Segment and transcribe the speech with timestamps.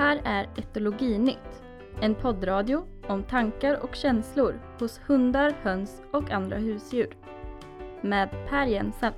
[0.00, 1.62] här är Etologinytt,
[2.00, 7.16] en poddradio om tankar och känslor hos hundar, höns och andra husdjur.
[8.02, 9.12] Med Per Jensen.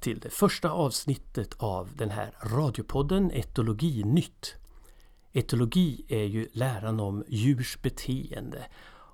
[0.00, 4.54] Till det första avsnittet av den här radiopodden Etologi Nytt.
[5.32, 8.66] Etologi är ju läran om djurs beteende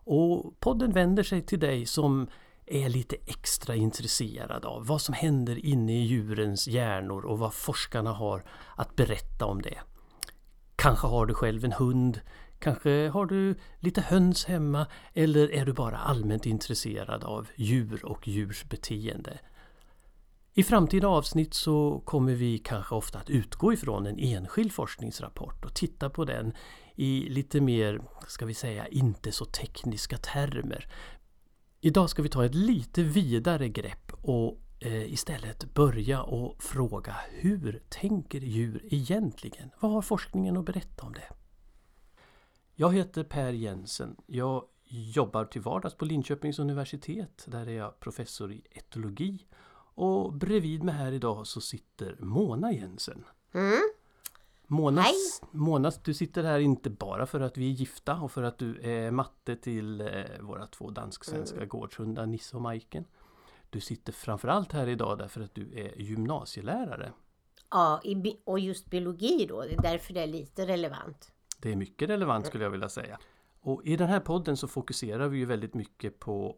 [0.05, 2.27] och podden vänder sig till dig som
[2.67, 8.13] är lite extra intresserad av vad som händer inne i djurens hjärnor och vad forskarna
[8.13, 8.45] har
[8.77, 9.79] att berätta om det.
[10.77, 12.21] Kanske har du själv en hund,
[12.59, 18.29] kanske har du lite höns hemma eller är du bara allmänt intresserad av djur och
[18.29, 19.39] djurs beteende.
[20.59, 25.75] I framtida avsnitt så kommer vi kanske ofta att utgå ifrån en enskild forskningsrapport och
[25.75, 26.53] titta på den
[26.95, 30.89] i lite mer, ska vi säga, inte så tekniska termer.
[31.81, 37.83] Idag ska vi ta ett lite vidare grepp och eh, istället börja och fråga hur
[37.89, 39.71] tänker djur egentligen?
[39.81, 41.29] Vad har forskningen att berätta om det?
[42.75, 44.17] Jag heter Per Jensen.
[44.27, 47.45] Jag jobbar till vardags på Linköpings universitet.
[47.47, 49.47] Där är jag professor i etologi
[49.97, 53.25] och bredvid mig här idag så sitter Mona Jensen.
[53.55, 53.81] Mm.
[54.67, 55.15] Mona, Hej.
[55.51, 58.81] Mona, du sitter här inte bara för att vi är gifta och för att du
[58.81, 60.07] är matte till eh,
[60.41, 61.69] våra två dansk-svenska Mm.
[61.69, 63.05] gårdshundar Nisse och Majken.
[63.71, 67.13] Du sitter framförallt här idag därför att du är gymnasielärare.
[67.71, 68.03] Ja,
[68.45, 71.33] och just biologi då, det är därför det är lite relevant.
[71.61, 73.19] Det är mycket relevant skulle jag vilja säga.
[73.61, 76.57] Och i den här podden så fokuserar vi ju väldigt mycket på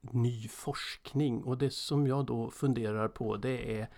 [0.00, 3.88] ny forskning och det som jag då funderar på det är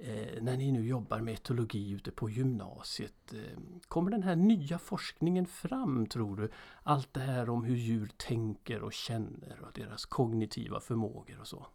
[0.00, 3.32] eh, när ni nu jobbar med etologi ute på gymnasiet.
[3.32, 3.58] Eh,
[3.88, 6.50] kommer den här nya forskningen fram tror du?
[6.82, 11.66] Allt det här om hur djur tänker och känner och deras kognitiva förmågor och så.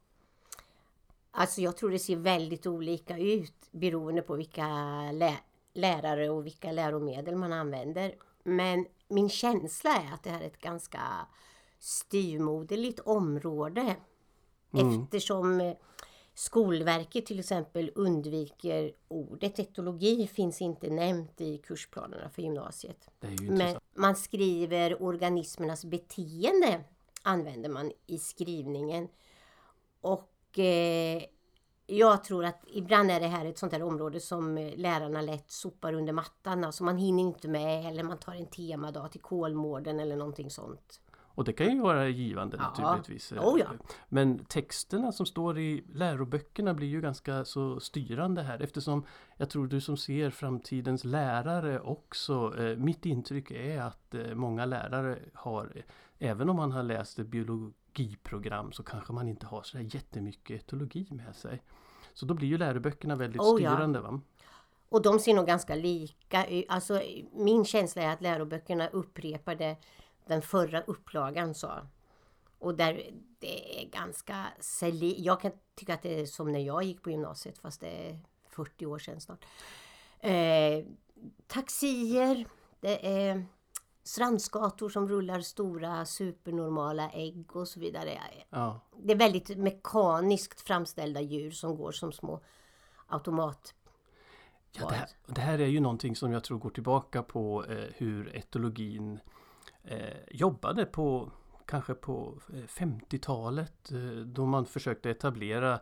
[1.31, 4.67] Alltså jag tror det ser väldigt olika ut beroende på vilka
[5.11, 5.39] lä-
[5.73, 8.15] lärare och vilka läromedel man använder.
[8.43, 11.01] Men min känsla är att det här är ett ganska
[11.79, 13.95] styrmoderligt område.
[14.73, 15.03] Mm.
[15.03, 15.73] Eftersom eh,
[16.33, 23.09] Skolverket till exempel undviker ordet etologi finns inte nämnt i kursplanerna för gymnasiet.
[23.39, 26.83] Men man skriver organismernas beteende
[27.23, 29.07] använder man i skrivningen.
[30.01, 31.23] Och eh,
[31.87, 35.51] jag tror att ibland är det här ett sånt här område som eh, lärarna lätt
[35.51, 36.63] sopar under mattan.
[36.63, 40.99] Alltså man hinner inte med eller man tar en temadag till Kolmården eller någonting sånt.
[41.37, 42.73] Och det kan ju vara givande Ja.
[42.79, 43.31] naturligtvis.
[43.31, 43.67] Oh ja.
[44.09, 49.05] Men texterna som står i läroböckerna blir ju ganska så styrande här eftersom
[49.37, 52.53] jag tror du som ser framtidens lärare också.
[52.59, 55.83] Eh, mitt intryck är att eh, många lärare har, eh,
[56.29, 61.35] även om man har läst biologiprogram så kanske man inte har så jättemycket etologi med
[61.35, 61.63] sig.
[62.13, 63.71] Så då blir ju läroböckerna väldigt Oh ja.
[63.71, 63.99] styrande.
[63.99, 64.21] Va?
[64.89, 66.65] Och de ser nog ganska lika ut.
[66.69, 67.01] Alltså
[67.33, 69.75] min känsla är att läroböckerna upprepar det
[70.27, 71.87] den förra upplagan sa.
[72.59, 76.83] Och där det är ganska seli- Jag kan tycka att det är som när jag
[76.83, 79.45] gick på gymnasiet fast det är 40 år sedan snart.
[80.19, 80.85] Eh,
[81.47, 82.45] taxier,
[82.79, 83.45] det är
[84.03, 88.19] strandskator som rullar stora supernormala ägg och så vidare.
[88.49, 88.79] Ja.
[88.97, 92.41] Det är väldigt mekaniskt framställda djur som går som små
[93.07, 93.73] automat
[94.71, 97.85] Ja, det, här, det här är ju någonting som jag tror går tillbaka på eh,
[97.95, 99.19] hur etologin
[99.87, 101.31] eh, jobbade på
[101.65, 105.79] kanske på eh, 50-talet eh, då man försökte etablera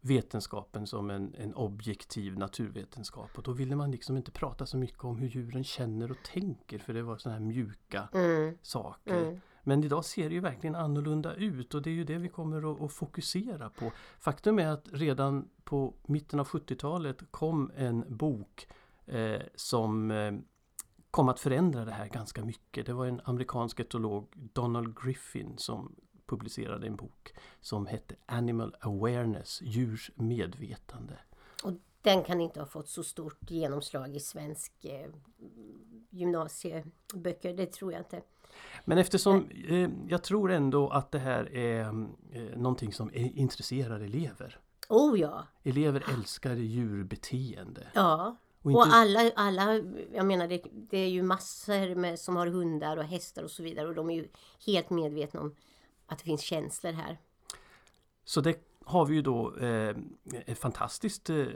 [0.00, 5.04] vetenskapen som en, en objektiv naturvetenskap och då ville man liksom inte prata så mycket
[5.04, 9.22] om hur djuren känner och tänker för det var sådana här mjuka Mm, saker.
[9.22, 9.40] mm.
[9.62, 12.72] Men idag ser det ju verkligen annorlunda ut och det är ju det vi kommer
[12.72, 13.92] att, att fokusera på.
[14.18, 18.66] Faktum är att redan på mitten av 70-talet kom en bok
[19.06, 20.32] eh, som eh,
[21.16, 22.86] kom att förändra det här ganska mycket.
[22.86, 25.96] Det var en amerikansk etolog, Donald Griffin, som
[26.26, 31.18] publicerade en bok som hette Animal Awareness, djurs medvetande.
[31.64, 31.72] Och
[32.02, 35.10] den kan inte ha fått så stort genomslag i svensk eh,
[36.10, 38.22] gymnasieböcker, det tror jag inte.
[38.84, 41.80] Men eftersom eh, jag tror ändå att det här är
[42.32, 44.58] eh, någonting som intresserar elever.
[44.88, 45.46] Oh ja!
[45.62, 47.86] Elever älskar djurbeteende.
[47.94, 48.36] Ja,
[48.66, 48.80] Och, inte...
[48.80, 49.80] och alla, alla,
[50.12, 53.62] jag menar det, det är ju massor med, som har hundar och hästar och så
[53.62, 54.28] vidare och de är ju
[54.66, 55.54] helt medvetna om
[56.06, 57.18] att det finns känslor här.
[58.24, 59.96] Så det har vi ju då eh,
[60.46, 61.46] ett fantastiskt eh,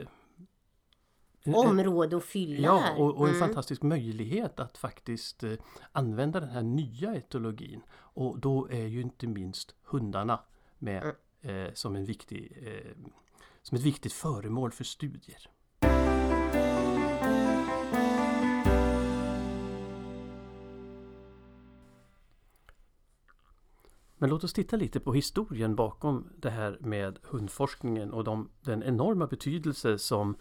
[1.45, 3.47] område att fylla Ja, och, och en mm.
[3.47, 5.53] fantastisk möjlighet att faktiskt eh,
[5.91, 7.81] använda den här nya etologin.
[7.93, 10.39] Och då är ju inte minst hundarna
[10.77, 11.65] med mm.
[11.65, 13.11] eh, som, en viktig, eh,
[13.61, 15.49] som ett viktigt föremål för studier.
[24.21, 28.83] Men låt oss titta lite på historien bakom det här med hundforskningen och de, den
[28.83, 30.35] enorma betydelse som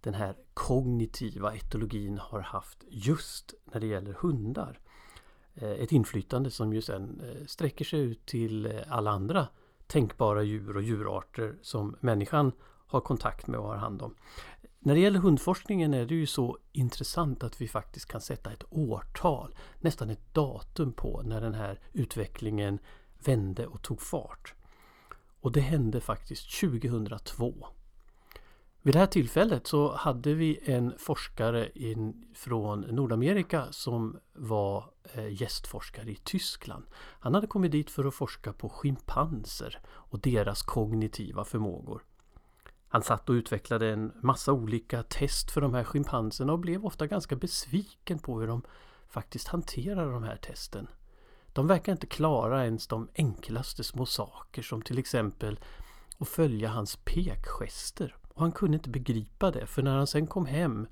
[0.00, 4.80] den här kognitiva etologin har haft just när det gäller hundar.
[5.54, 9.48] Eh, ett inflytande som ju sen eh, sträcker sig ut till eh, alla andra
[9.86, 12.52] tänkbara djur och djurarter som människan
[12.86, 14.14] har kontakt med och har hand om.
[14.78, 18.64] När det gäller hundforskningen är det ju så intressant att vi faktiskt kan sätta ett
[18.70, 22.78] årtal, nästan ett datum på när den här utvecklingen
[23.24, 24.54] vände och tog fart.
[25.40, 27.66] Och det hände faktiskt 2002.
[28.82, 35.42] Vid det här tillfället så hade vi en forskare in, från Nordamerika som var eh,
[35.42, 36.84] gästforskare i Tyskland.
[36.94, 42.02] Han hade kommit dit för att forska på schimpanser och deras kognitiva förmågor.
[42.88, 47.06] Han satt och utvecklade en massa olika test för de här schimpanserna och blev ofta
[47.06, 48.62] ganska besviken på hur de
[49.08, 50.88] faktiskt hanterade de här testen.
[51.56, 55.60] De verkar inte klara ens de enklaste små saker som till exempel
[56.18, 58.16] att följa hans pekgester.
[58.28, 60.86] Och han kunde inte begripa det för när han sen kom hem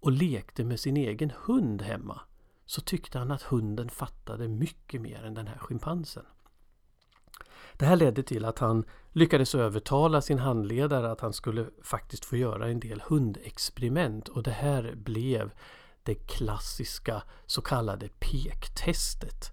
[0.00, 2.20] och lekte med sin egen hund hemma
[2.66, 6.24] så tyckte han att hunden fattade mycket mer än den här schimpansen.
[7.72, 12.36] Det här ledde till att han lyckades övertala sin handledare att han skulle faktiskt få
[12.36, 15.50] göra en del hundexperiment och det här blev
[16.04, 19.52] det klassiska så kallade pektestet.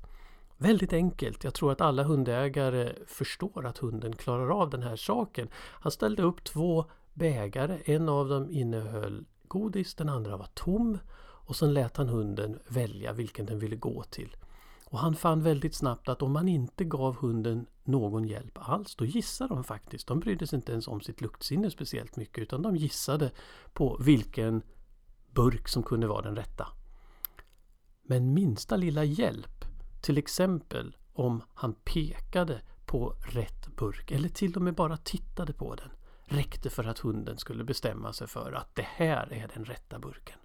[0.57, 1.43] Väldigt enkelt.
[1.43, 5.49] Jag tror att alla hundägare förstår att hunden klarar av den här saken.
[5.55, 7.81] Han ställde upp två bägare.
[7.85, 10.97] En av dem innehöll godis, den andra var tom.
[11.19, 14.35] Och sen lät han hunden välja vilken den ville gå till.
[14.85, 19.05] Och han fann väldigt snabbt att om man inte gav hunden någon hjälp alls, då
[19.05, 20.07] gissade de faktiskt.
[20.07, 23.31] De brydde sig inte ens om sitt luktsinne speciellt mycket utan de gissade
[23.73, 24.61] på vilken
[25.33, 26.67] burk som kunde vara den rätta.
[28.03, 29.65] Men minsta lilla hjälp,
[30.01, 35.75] till exempel om han pekade på rätt burk eller till och med bara tittade på
[35.75, 35.89] den,
[36.25, 40.37] räckte för att hunden skulle bestämma sig för att det här är den rätta burken.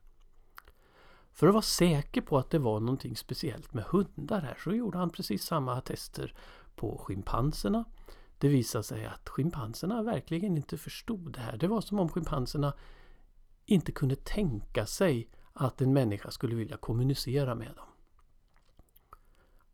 [1.32, 4.98] För att vara säker på att det var någonting speciellt med hundar här så gjorde
[4.98, 6.34] han precis samma tester
[6.76, 7.84] på schimpanserna.
[8.38, 11.56] Det visade sig att schimpanserna verkligen inte förstod det här.
[11.56, 12.72] Det var som om schimpanserna
[13.66, 17.86] inte kunde tänka sig att en människa skulle vilja kommunicera med dem.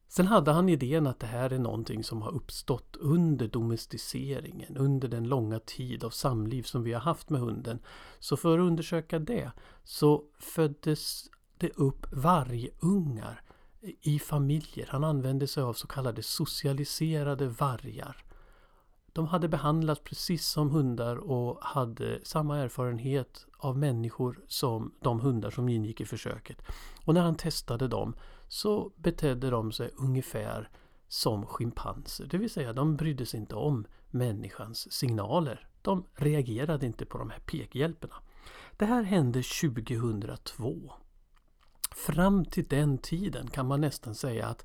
[0.09, 5.09] Sen hade han idén att det här är någonting som har uppstått under domesticeringen, under
[5.09, 7.79] den långa tid av samliv som vi har haft med hunden.
[8.19, 9.53] Så för att undersöka det
[9.85, 13.43] så föddes det upp vargungar
[14.01, 14.87] i familjer.
[14.91, 18.25] Han använde sig av så kallade socialiserade vargar.
[19.13, 25.51] De hade behandlats precis som hundar och hade samma erfarenhet av människor som de hundar
[25.51, 26.63] som ingick i försöket.
[27.05, 28.15] Och när han testade dem
[28.49, 30.71] så betedde de sig ungefär
[31.09, 32.27] som schimpanser.
[32.27, 35.69] Det vill säga de brydde sig inte om människans signaler.
[35.83, 38.15] De reagerade inte på de här pekhjälperna.
[38.77, 40.93] Det här hände 2002.
[41.95, 44.65] Fram till den tiden kan man nästan säga att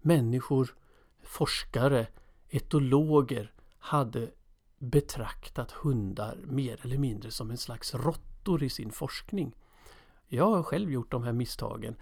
[0.00, 0.74] människor,
[1.22, 2.06] forskare,
[2.48, 3.52] etologer
[3.86, 4.30] hade
[4.78, 9.56] betraktat hundar mer eller mindre som en slags råttor i sin forskning.
[10.28, 11.96] Jag har själv gjort de här misstagen.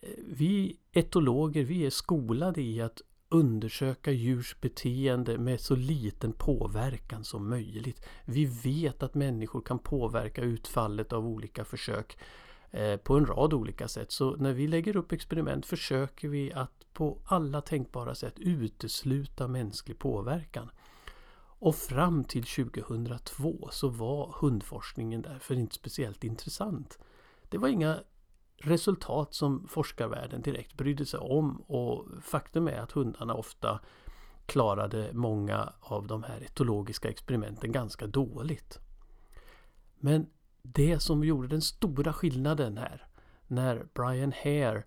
[0.00, 7.24] Eh, vi etologer, vi är skolade i att undersöka djurs beteende med så liten påverkan
[7.24, 8.06] som möjligt.
[8.24, 12.18] Vi vet att människor kan påverka utfallet av olika försök
[12.70, 14.12] eh, på en rad olika sätt.
[14.12, 19.98] Så när vi lägger upp experiment försöker vi att på alla tänkbara sätt utesluta mänsklig
[19.98, 20.70] påverkan.
[21.62, 26.98] Och fram till 2002 så var hundforskningen därför inte speciellt intressant.
[27.48, 27.98] Det var inga
[28.56, 33.80] resultat som forskarvärlden direkt brydde sig om och faktum är att hundarna ofta
[34.46, 38.78] klarade många av de här etologiska experimenten ganska dåligt.
[39.96, 40.26] Men
[40.62, 43.06] det som gjorde den stora skillnaden här
[43.46, 44.84] när Brian Hare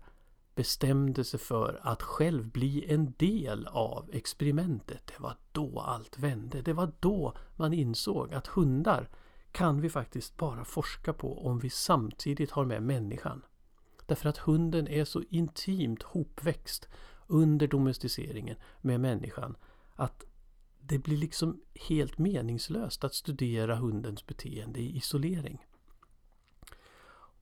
[0.56, 5.06] bestämde sig för att själv bli en del av experimentet.
[5.06, 6.62] Det var då allt vände.
[6.62, 9.08] Det var då man insåg att hundar
[9.52, 13.42] kan vi faktiskt bara forska på om vi samtidigt har med människan.
[14.06, 16.88] Därför att hunden är så intimt hopväxt
[17.26, 19.56] under domesticeringen med människan
[19.94, 20.24] att
[20.80, 25.66] det blir liksom helt meningslöst att studera hundens beteende i isolering.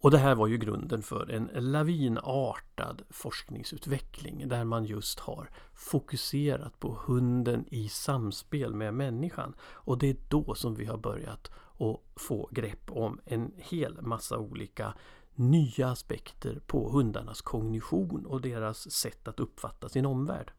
[0.05, 6.81] Och det här var ju grunden för en lavinartad forskningsutveckling där man just har fokuserat
[6.81, 9.55] på hunden i samspel med människan.
[9.61, 14.39] Och det är då som vi har börjat att få grepp om en hel massa
[14.39, 14.95] olika
[15.35, 20.53] nya aspekter på hundarnas kognition och deras sätt att uppfatta sin omvärld.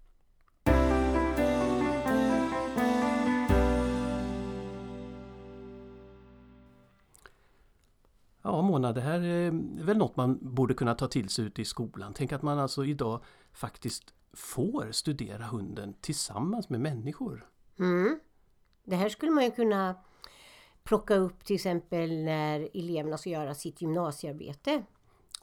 [8.46, 9.52] Ja Mona, det här är
[9.84, 12.14] väl något man borde kunna ta till sig ute i skolan.
[12.14, 17.50] Tänk att man alltså idag faktiskt får studera hunden tillsammans med människor.
[17.80, 18.20] Mm.
[18.84, 19.96] Det här skulle man ju kunna
[20.84, 24.84] plocka upp till exempel när eleverna ska göra sitt gymnasiearbete.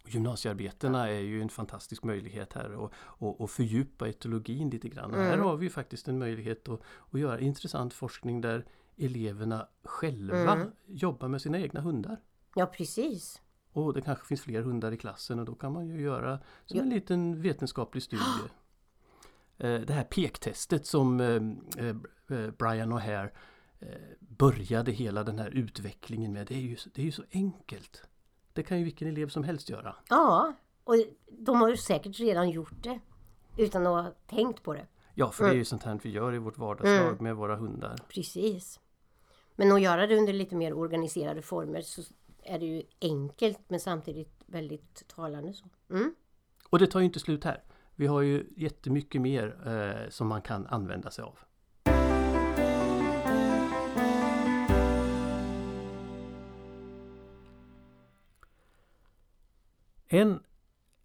[0.06, 5.14] Gymnasiearbetena är ju en fantastisk möjlighet här och, och, och fördjupa etologin lite grann.
[5.14, 5.26] Mm.
[5.26, 6.80] här har vi faktiskt en möjlighet att,
[7.10, 8.66] att göra intressant forskning där
[8.96, 10.70] eleverna själva mm.
[10.86, 12.20] jobbar med sina egna hundar.
[12.54, 13.40] Ja precis.
[13.72, 16.80] Och det kanske finns fler hundar i klassen och då kan man ju göra som
[16.80, 18.48] en liten vetenskaplig studie.
[19.58, 23.30] Eh, det här pektestet som eh, eh, Brian O'Hare
[24.18, 26.46] började hela den här utvecklingen med.
[26.46, 28.02] Det är, ju, det är ju så enkelt.
[28.52, 29.96] Det kan ju vilken elev som helst göra.
[30.08, 30.52] Ja,
[30.84, 30.94] och
[31.30, 33.00] de har ju säkert redan gjort det.
[33.56, 34.86] Utan att ha tänkt på det.
[35.14, 35.50] Ja, för mm.
[35.50, 37.24] det är ju sånt här vi gör i vårt vardagslag mm.
[37.24, 37.98] med våra hundar.
[38.08, 38.80] Precis.
[39.56, 42.02] Men att göra det under lite mer organiserade former så
[42.42, 45.52] är det ju enkelt men samtidigt väldigt talande.
[45.52, 45.64] Så.
[45.90, 46.14] Mm.
[46.68, 47.62] Och det tar ju inte slut här.
[47.94, 51.38] Vi har ju jättemycket mer eh, som man kan använda sig av.
[60.08, 60.42] En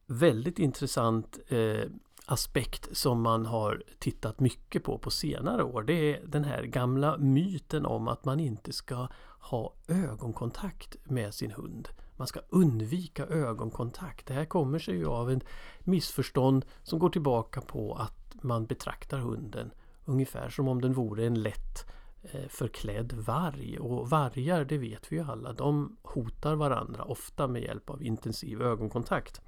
[0.05, 1.91] väldigt intressant eh,
[2.25, 7.17] aspekt som man har tittat mycket på på senare år det är den här gamla
[7.17, 9.07] myten om att man inte ska
[9.49, 11.89] ha ögonkontakt med sin hund.
[12.15, 14.27] Man ska undvika ögonkontakt.
[14.27, 15.43] Det här kommer sig ju av ett
[15.79, 19.71] missförstånd som går tillbaka på att man betraktar hunden
[20.05, 21.85] ungefär som om den vore en lätt
[22.21, 23.79] eh, förklädd varg.
[23.79, 28.61] Och vargar, det vet vi ju alla, de hotar varandra ofta med hjälp av intensiv
[28.61, 29.41] ögonkontakt.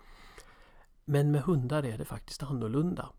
[1.06, 3.10] Men med hundar är det faktiskt annorlunda.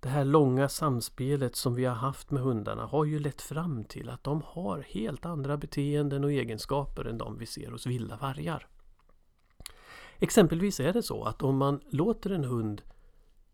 [0.00, 4.10] Det här långa samspelet som vi har haft med hundarna har ju lett fram till
[4.10, 8.66] att de har helt andra beteenden och egenskaper än de vi ser hos vilda vargar.
[10.18, 12.82] Exempelvis är det så att om man låter en hund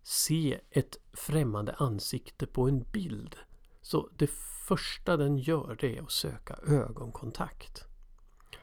[0.02, 3.36] se ett främmande ansikte på en bild
[3.82, 4.30] så det
[4.68, 7.84] första den gör det är att söka ögonkontakt.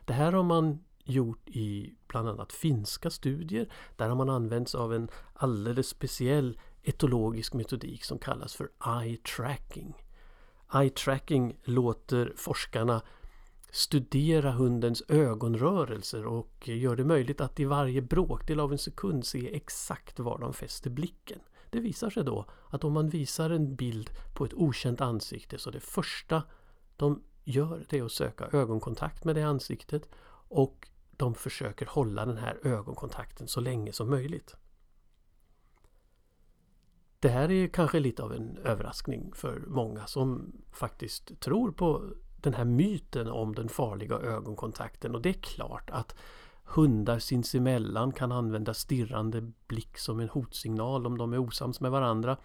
[0.05, 3.71] Det här har man gjort i bland annat finska studier.
[3.95, 8.69] Där har man använt sig av en alldeles speciell etologisk metodik som kallas för
[9.01, 9.93] eye tracking.
[10.73, 13.01] Eye tracking låter forskarna
[13.71, 19.55] studera hundens ögonrörelser och gör det möjligt att i varje bråkdel av en sekund se
[19.55, 21.39] exakt var de fäster blicken.
[21.69, 25.71] Det visar sig då att om man visar en bild på ett okänt ansikte så
[25.71, 26.43] det första
[26.95, 30.09] de gör det är att söka ögonkontakt med det ansiktet
[30.47, 34.55] och de försöker hålla den här ögonkontakten så länge som möjligt.
[37.21, 42.03] Det här är kanske lite av en överraskning för många som faktiskt tror på
[42.37, 46.15] den här myten om den farliga ögonkontakten och det är klart att
[46.63, 52.37] hundar sinsemellan kan använda stirrande blick som en hotsignal om de är osams med varandra.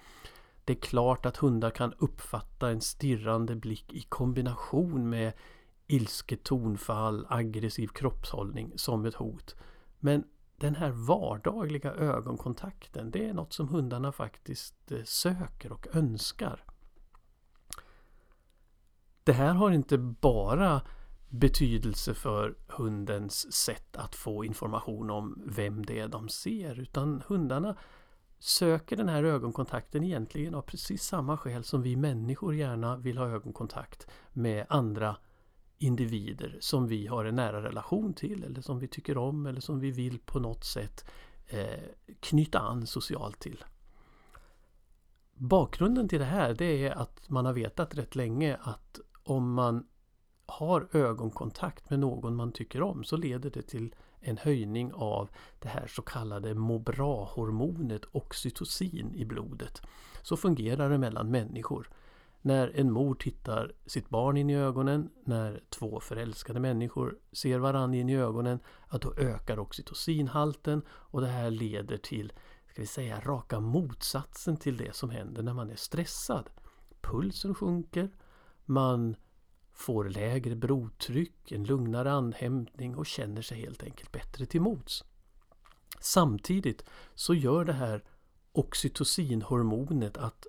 [0.64, 5.32] Det är klart att hundar kan uppfatta en stirrande blick i kombination med
[5.86, 9.56] ilsket tonfall, aggressiv kroppshållning som ett hot.
[9.98, 10.24] Men
[10.56, 16.64] den här vardagliga ögonkontakten, det är något som hundarna faktiskt eh, söker och önskar.
[19.24, 20.82] Det här har inte bara
[21.28, 27.76] betydelse för hundens sätt att få information om vem det är de ser utan hundarna
[28.38, 33.26] söker den här ögonkontakten egentligen av precis samma skäl som vi människor gärna vill ha
[33.26, 35.16] ögonkontakt med andra
[35.78, 39.80] individer som vi har en nära relation till eller som vi tycker om eller som
[39.80, 41.04] vi vill på något sätt
[41.46, 41.82] eh,
[42.20, 43.64] knyta an socialt till.
[45.34, 49.86] Bakgrunden till det här det är att man har vetat rätt länge att om man
[50.46, 55.28] har ögonkontakt med någon man tycker om så leder det till en höjning av
[55.58, 59.82] det här så kallade må bra-hormonet oxytocin i blodet.
[60.22, 61.90] Så fungerar det mellan människor
[62.46, 67.98] när en mor tittar sitt barn in i ögonen, när två förälskade människor ser varandra
[67.98, 72.32] in i ögonen, att då ökar oxytocinhalten och det här leder till,
[72.70, 76.50] ska vi säga, raka motsatsen till det som händer när man är stressad.
[77.00, 78.10] Pulsen sjunker,
[78.64, 79.16] man
[79.72, 85.04] får lägre blodtryck, en lugnare andhämtning och känner sig helt enkelt bättre till mots.
[86.00, 86.84] Samtidigt
[87.14, 88.04] så gör det här
[88.52, 90.46] oxytocinhormonet att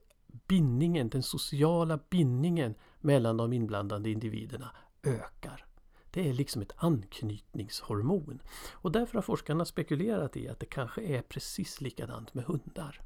[0.48, 4.72] bindningen, den sociala bindningen mellan de inblandade individerna
[5.04, 5.66] ökar.
[6.12, 8.42] Det är liksom ett anknytningshormon.
[8.72, 13.02] Och därför har forskarna spekulerat i att det kanske är precis likadant med hundar.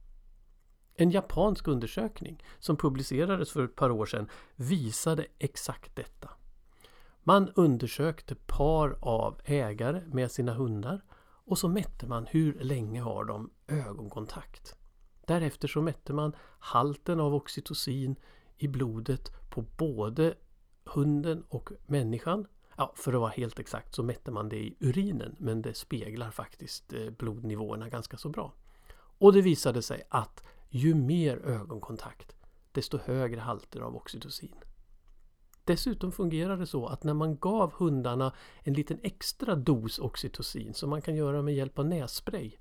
[0.96, 6.30] En japansk undersökning som publicerades för ett par år sedan visade exakt detta.
[7.24, 11.02] Man undersökte par av ägare med sina hundar
[11.46, 14.76] och så mätte man hur länge har de ögonkontakt.
[15.26, 18.16] Därefter så mätte man halten av oxytocin
[18.58, 20.34] i blodet på både
[20.84, 22.48] hunden och människan.
[22.78, 26.32] Ja, för att vara helt exakt så mätte man det i urinen men det speglar
[26.32, 28.54] faktiskt eh, blodnivåerna ganska så bra.
[28.94, 32.36] Och det visade sig att ju mer ögonkontakt
[32.72, 34.56] desto högre halter av oxytocin.
[35.64, 40.90] Dessutom fungerar det så att när man gav hundarna en liten extra dos oxytocin som
[40.90, 42.52] man kan göra med hjälp av nässpray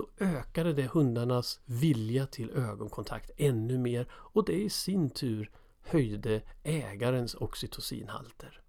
[0.00, 5.50] då ökade det hundarnas vilja till ögonkontakt ännu mer och det i sin tur
[5.82, 8.60] höjde ägarens oxytocinhalter.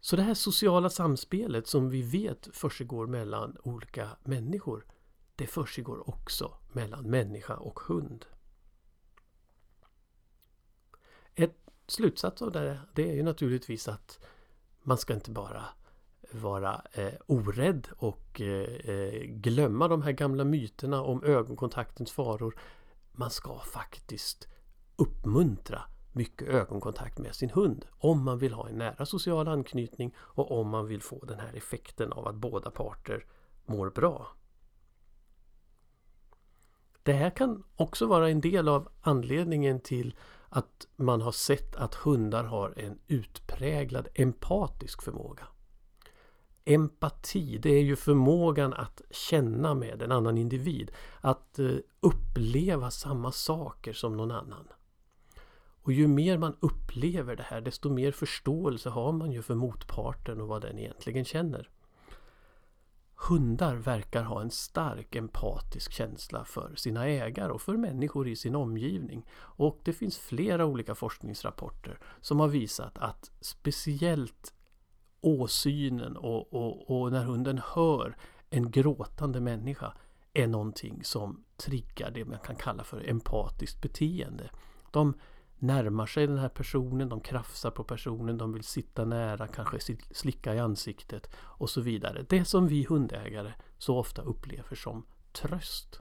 [0.00, 4.86] Så det här sociala samspelet som vi vet försiggår mellan olika människor
[5.36, 8.26] det försiggår också mellan människa och hund.
[11.34, 11.56] Ett
[11.86, 14.18] slutsats av det, det är ju naturligtvis att
[14.82, 15.64] man ska inte bara
[16.34, 22.60] vara eh, orädd och eh, eh, glömma de här gamla myterna om ögonkontaktens faror.
[23.12, 24.48] Man ska faktiskt
[24.96, 25.82] uppmuntra
[26.12, 30.68] mycket ögonkontakt med sin hund om man vill ha en nära social anknytning och om
[30.68, 33.26] man vill få den här effekten av att båda parter
[33.66, 34.28] mår bra.
[37.02, 40.16] Det här kan också vara en del av anledningen till
[40.48, 45.46] att man har sett att hundar har en utpräglad empatisk förmåga.
[46.64, 50.90] Empati, det är ju förmågan att känna med en annan individ.
[51.20, 51.70] Att eh,
[52.00, 54.68] uppleva samma saker som någon annan.
[55.82, 60.40] Och ju mer man upplever det här desto mer förståelse har man ju för motparten
[60.40, 61.70] och vad den egentligen känner.
[63.28, 68.54] Hundar verkar ha en stark empatisk känsla för sina ägare och för människor i sin
[68.54, 69.26] omgivning.
[69.32, 74.54] Och det finns flera olika forskningsrapporter som har visat att speciellt
[75.20, 78.16] åsynen och, och, och när hunden hör
[78.50, 79.92] en gråtande människa
[80.32, 84.50] är någonting som triggar det man kan kalla för empatiskt beteende.
[84.90, 85.14] De
[85.58, 90.54] närmar sig den här personen, de krafsar på personen, de vill sitta nära, kanske slicka
[90.54, 92.24] i ansiktet och så vidare.
[92.28, 96.00] Det som vi hundägare så ofta upplever som tröst.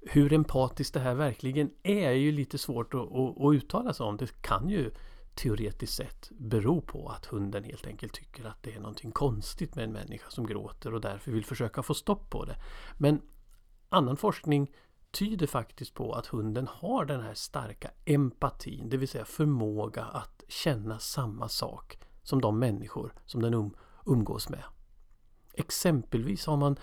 [0.00, 4.06] Hur empatiskt det här verkligen är är ju lite svårt att, att, att uttala sig
[4.06, 4.16] om.
[4.16, 4.90] Det kan ju
[5.36, 9.84] teoretiskt sett bero på att hunden helt enkelt tycker att det är någonting konstigt med
[9.84, 12.56] en människa som gråter och därför vill försöka få stopp på det.
[12.98, 13.22] Men
[13.88, 14.72] annan forskning
[15.10, 20.42] tyder faktiskt på att hunden har den här starka empatin, det vill säga förmåga att
[20.48, 24.64] känna samma sak som de människor som den um, umgås med.
[25.54, 26.76] Exempelvis har man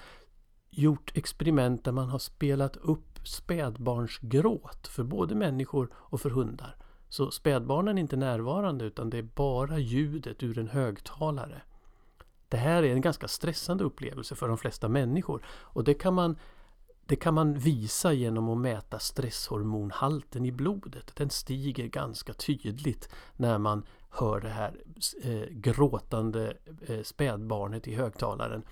[0.70, 6.78] gjort experiment där man har spelat upp spädbarnsgråt för både människor och för hundar.
[7.14, 11.62] Så spädbarnen är inte närvarande utan det är bara ljudet ur en högtalare.
[12.50, 16.38] Det här är en ganska stressande upplevelse för de flesta människor och det kan man
[17.06, 21.16] det kan man visa genom att mäta stresshormonhalten i blodet.
[21.16, 24.82] Den stiger ganska tydligt när man hör det här
[25.24, 28.64] eh, gråtande eh, spädbarnet i högtalaren.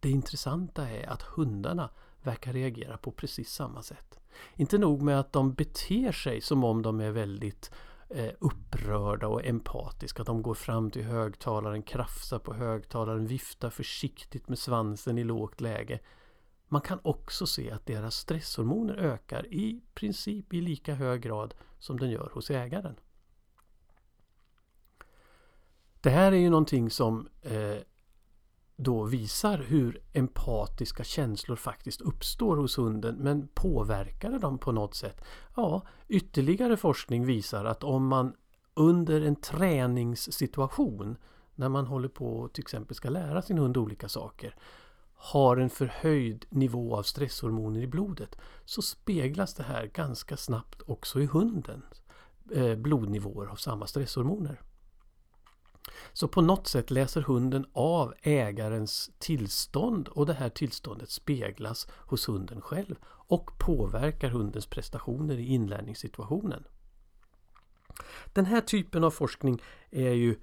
[0.00, 1.90] Det intressanta är att hundarna
[2.22, 4.17] verkar reagera på precis samma sätt.
[4.56, 7.70] Inte nog med att de beter sig som om de är väldigt
[8.10, 10.24] eh, upprörda och empatiska.
[10.24, 16.00] De går fram till högtalaren, krafsar på högtalaren, viftar försiktigt med svansen i lågt läge.
[16.68, 21.98] Man kan också se att deras stresshormoner ökar i princip i lika hög grad som
[21.98, 22.96] den gör hos ägaren.
[26.00, 27.76] Det här är ju någonting som eh,
[28.80, 34.94] då visar hur empatiska känslor faktiskt uppstår hos hunden men påverkar det dem på något
[34.94, 35.24] sätt?
[35.56, 38.32] Ja, ytterligare forskning visar att om man
[38.74, 41.16] under en träningssituation
[41.54, 44.54] när man håller på och till exempel ska lära sin hund olika saker
[45.14, 51.20] har en förhöjd nivå av stresshormoner i blodet så speglas det här ganska snabbt också
[51.20, 52.02] i hundens
[52.54, 54.60] eh, blodnivåer av samma stresshormoner.
[56.12, 62.28] Så på något sätt läser hunden av ägarens tillstånd och det här tillståndet speglas hos
[62.28, 66.64] hunden själv och påverkar hundens prestationer i inlärningssituationen.
[68.32, 70.36] Den här typen av forskning är ju,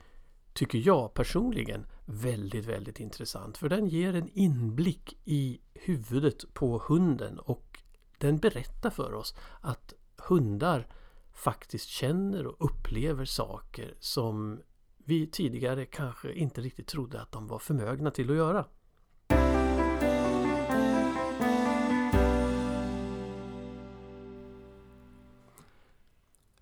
[0.53, 3.57] tycker jag personligen, väldigt, väldigt intressant.
[3.57, 7.79] För den ger en inblick i huvudet på hunden och
[8.17, 10.87] den berättar för oss att hundar
[11.33, 14.59] faktiskt känner och upplever saker som
[15.05, 18.65] vi tidigare kanske inte riktigt trodde att de var förmögna till att göra.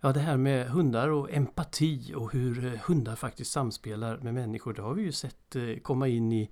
[0.06, 4.74] Ja, det här med hundar och empati och hur eh, hundar faktiskt samspelar med människor,
[4.74, 6.52] det har vi ju sett eh, komma in i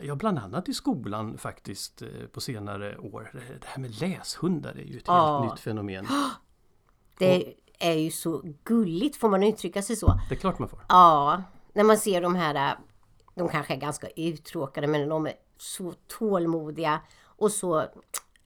[0.00, 3.30] Ja, bland annat i skolan faktiskt eh, på senare år.
[3.60, 5.40] Det här med läshundar är ju ett ja.
[5.40, 6.06] helt nytt fenomen.
[7.18, 7.54] Det är
[7.92, 10.20] ju så gulligt, får man uttrycka sig så?
[10.28, 10.80] Det är klart man får.
[10.88, 11.42] Ja,
[11.72, 12.78] när man ser de här,
[13.34, 17.84] de kanske är ganska uttråkade men de är så tålmodiga och så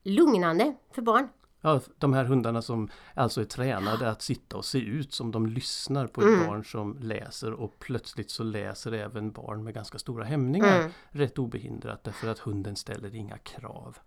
[0.03, 1.27] lugnande för barn.
[1.61, 5.45] Ja, de här hundarna som alltså är tränade att sitta och se ut som de
[5.45, 6.47] lyssnar på ett mm.
[6.47, 10.91] barn som läser och plötsligt så läser även barn med ganska stora hämningar mm.
[11.09, 13.97] rätt obehindrat därför att hunden ställer inga krav.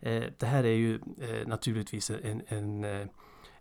[0.00, 3.06] Eh, det här är ju eh, naturligtvis en, en, eh,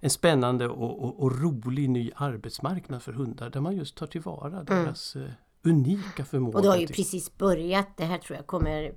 [0.03, 4.47] en spännande och, och, och, rolig ny arbetsmarknad för hundar där man just tar tillvara
[4.47, 4.65] mm.
[4.65, 5.29] deras eh,
[5.63, 6.57] unika förmåga.
[6.57, 7.97] Och det har ju precis börjat.
[7.97, 8.93] Det här tror jag kommer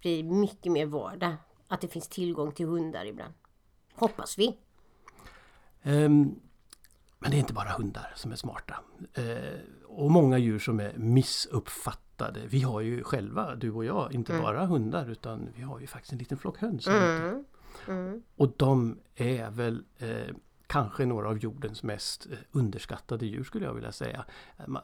[0.00, 1.36] bli mycket mer vardag
[1.68, 3.34] att det finns tillgång till hundar ibland.
[3.94, 4.58] Hoppas vi.
[5.82, 6.40] Um,
[7.18, 8.76] men det är inte bara hundar som är smarta.
[9.18, 9.24] Uh,
[9.86, 12.40] och många djur som är missuppfattade.
[12.46, 14.44] Vi har ju själva, du och jag, inte mm.
[14.44, 16.86] bara hundar utan vi har ju faktiskt en liten flock höns.
[16.86, 17.44] Mm.
[17.88, 18.22] Mm.
[18.36, 20.34] Och de är väl eh,
[20.66, 24.24] kanske några av jordens mest eh, underskattade djur skulle jag vilja säga.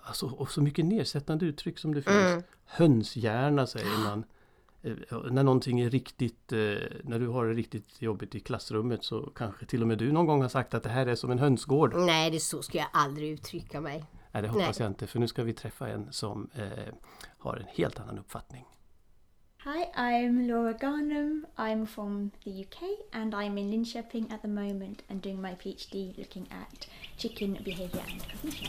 [0.02, 2.16] Alltså, och så mycket nedsättande uttryck som det finns.
[2.16, 2.42] Mm.
[2.64, 4.24] Hönshjärna säger man.
[4.82, 4.92] Eh,
[5.30, 6.58] när någonting är riktigt, eh,
[7.02, 10.26] när du har det riktigt jobbigt i klassrummet så kanske till och med du någon
[10.26, 11.94] gång har sagt att det här är som en hönsgård.
[11.96, 14.04] Nej, det så ska jag aldrig uttrycka mig.
[14.32, 14.84] Nej, det hoppas Nej.
[14.84, 16.94] jag inte för nu ska vi träffa en som eh,
[17.38, 18.64] har en helt annan uppfattning.
[19.64, 21.44] Hi, I'm Laura Garnham.
[21.56, 26.18] I'm from the UK and I'm in Linköping at the moment and doing my PhD
[26.18, 28.68] looking at chicken behaviour and cognition.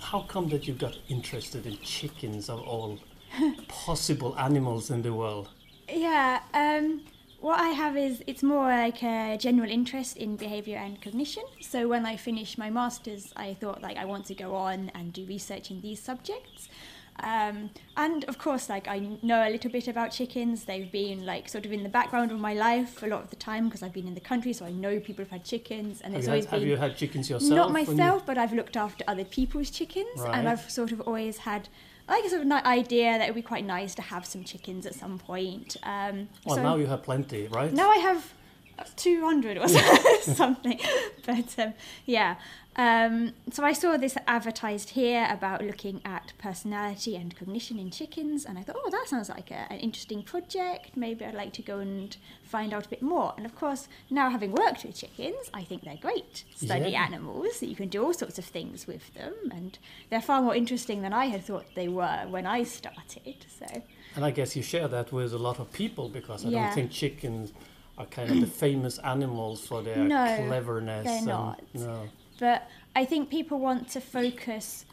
[0.00, 2.98] how come that you got interested in chickens of all
[3.68, 5.50] possible animals in the world?
[5.88, 7.02] Yeah, um,
[7.40, 11.44] what I have is it's more like a general interest in behavior and cognition.
[11.60, 15.12] So when I finished my masters, I thought like I want to go on and
[15.12, 16.68] do research in these subjects.
[17.20, 20.64] Um, and of course, like I know a little bit about chickens.
[20.64, 23.36] They've been like sort of in the background of my life a lot of the
[23.36, 26.00] time because I've been in the country, so I know people have had chickens.
[26.00, 27.52] And have, always had, have you had chickens yourself?
[27.52, 30.38] Not myself, but I've looked after other people's chickens, right.
[30.38, 31.68] and I've sort of always had
[32.08, 34.86] like a sort of idea that it would be quite nice to have some chickens
[34.86, 35.76] at some point.
[35.82, 37.72] Um, well, so now you have plenty, right?
[37.72, 38.32] Now I have
[38.96, 39.68] 200 or
[40.22, 40.80] something.
[41.26, 41.74] But um,
[42.06, 42.36] yeah,
[42.78, 48.44] um, so I saw this advertised here about looking at personality and cognition in chickens,
[48.44, 50.96] and I thought, oh, that sounds like a, an interesting project.
[50.96, 53.34] Maybe I'd like to go and find out a bit more.
[53.36, 56.44] And of course, now having worked with chickens, I think they're great.
[56.54, 57.02] Study yeah.
[57.02, 59.76] animals, you can do all sorts of things with them, and
[60.08, 63.44] they're far more interesting than I had thought they were when I started.
[63.58, 63.82] So.
[64.14, 66.66] And I guess you share that with a lot of people because I yeah.
[66.66, 67.52] don't think chickens
[67.98, 71.04] are kind of the famous animals for their no, cleverness.
[71.04, 71.62] They're not.
[71.74, 72.08] No.
[72.38, 74.84] But I think people want to focus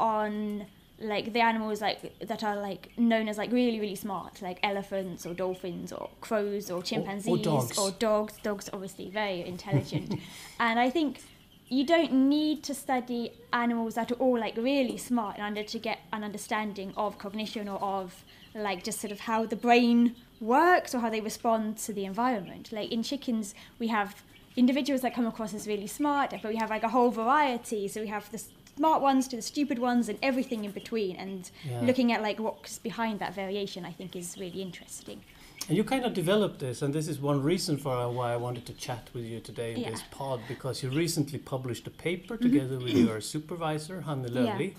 [0.00, 0.66] on
[1.00, 5.26] like the animals like that are like known as like really really smart like elephants
[5.26, 7.78] or dolphins or crows or chimpanzees or, or dogs.
[7.78, 10.20] or dogs dogs obviously very intelligent
[10.60, 11.20] and i think
[11.68, 15.78] you don't need to study animals that are all like really smart in order to
[15.78, 20.94] get an understanding of cognition or of like just sort of how the brain works
[20.94, 24.22] or how they respond to the environment like in chickens we have
[24.56, 27.88] individuals that come across as really smart, but we have like a whole variety.
[27.88, 28.42] So we have the
[28.76, 31.16] smart ones to the stupid ones and everything in between.
[31.16, 31.80] And yeah.
[31.80, 35.22] looking at like what's behind that variation, I think is really interesting.
[35.68, 38.66] And you kind of developed this, and this is one reason for why I wanted
[38.66, 39.90] to chat with you today in yeah.
[39.90, 42.42] this pod, because you recently published a paper mm-hmm.
[42.42, 44.72] together with your supervisor, Hanne Lövli.
[44.72, 44.78] Yeah.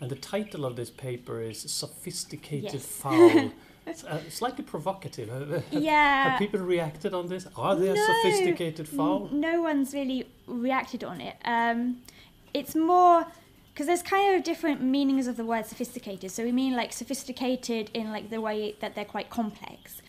[0.00, 2.86] And the title of this paper is Sophisticated yes.
[2.86, 3.52] Fowl
[3.86, 5.62] It's, uh, slightly provocative.
[5.70, 6.30] Yeah.
[6.30, 7.46] Have people reacted on this?
[7.56, 8.06] Are they a No.
[8.06, 9.28] sophisticated fowl?
[9.32, 11.36] N- No one's really reacted on it.
[11.44, 11.98] Um,
[12.52, 13.26] it's more
[13.72, 16.30] because there's kind of different meanings of the word sophisticated.
[16.32, 20.02] So we mean like sophisticated in like the way that they're quite complex,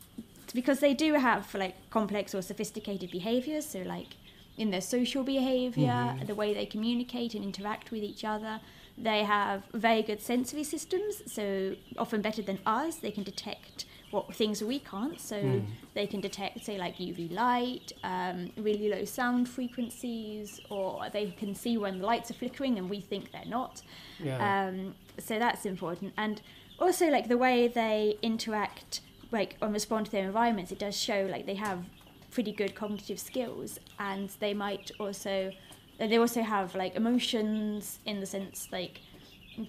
[0.56, 3.68] because they do have like complex or sophisticated behaviors.
[3.68, 4.16] So like
[4.58, 8.60] in their social behavior, the way they communicate and interact with each other.
[8.98, 12.96] They have very good sensory systems, so often better than us.
[12.96, 15.20] They can detect what things we can't.
[15.20, 15.62] So
[15.94, 21.54] they can detect, say, like UV light, um, really low sound frequencies, or they can
[21.54, 23.82] see when the lights are flickering and we think they're not.
[24.20, 24.68] Yeah.
[24.70, 26.14] Um, so that's important.
[26.18, 26.42] And
[26.80, 31.28] also, like the way they interact, like and respond to their environments, it does show
[31.30, 31.84] like they have
[32.32, 35.52] pretty good cognitive skills, and they might also
[35.98, 39.00] they also have like emotions in the sense like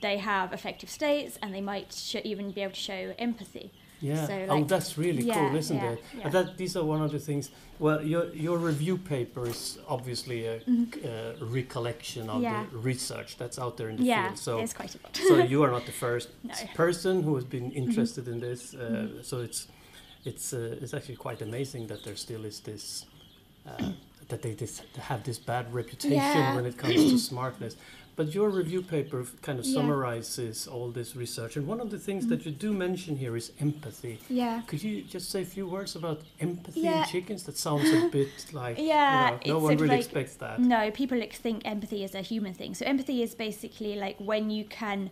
[0.03, 3.71] they have affective states, and they might sh- even be able to show empathy.
[4.01, 4.27] Yeah.
[4.27, 6.03] So, oh, that's really Yeah, cool, isn't yeah, it?
[6.19, 6.29] yeah.
[6.29, 7.51] That these are one of the things.
[7.81, 12.71] Well, your your review paper is obviously a uh, recollection of Mm-hmm.
[12.73, 14.39] The research that's out there in the yeah, field.
[14.39, 15.17] So, there's quite a lot.
[15.17, 16.53] so you are not the first No.
[16.55, 16.75] Mm-hmm.
[16.77, 18.75] person who has been interested in this.
[18.75, 19.67] Uh, So it's
[20.25, 23.07] it's uh, it's actually quite amazing that there still is this.
[24.29, 24.55] That they
[25.01, 26.55] have this bad reputation Yeah.
[26.55, 27.77] when it comes to smartness.
[28.15, 29.75] But your review paper kind of Yeah.
[29.75, 31.57] summarizes all this research.
[31.57, 34.19] And one of the things that you do mention here is empathy.
[34.29, 34.63] yeah.
[34.67, 37.05] Could you just say a few words about empathy Yeah.
[37.05, 37.45] in chickens?
[37.45, 40.59] That sounds a bit like Yeah, you know, no one really like- expects that.
[40.61, 42.75] No, people think empathy is a human thing.
[42.75, 45.09] So empathy is basically like when you can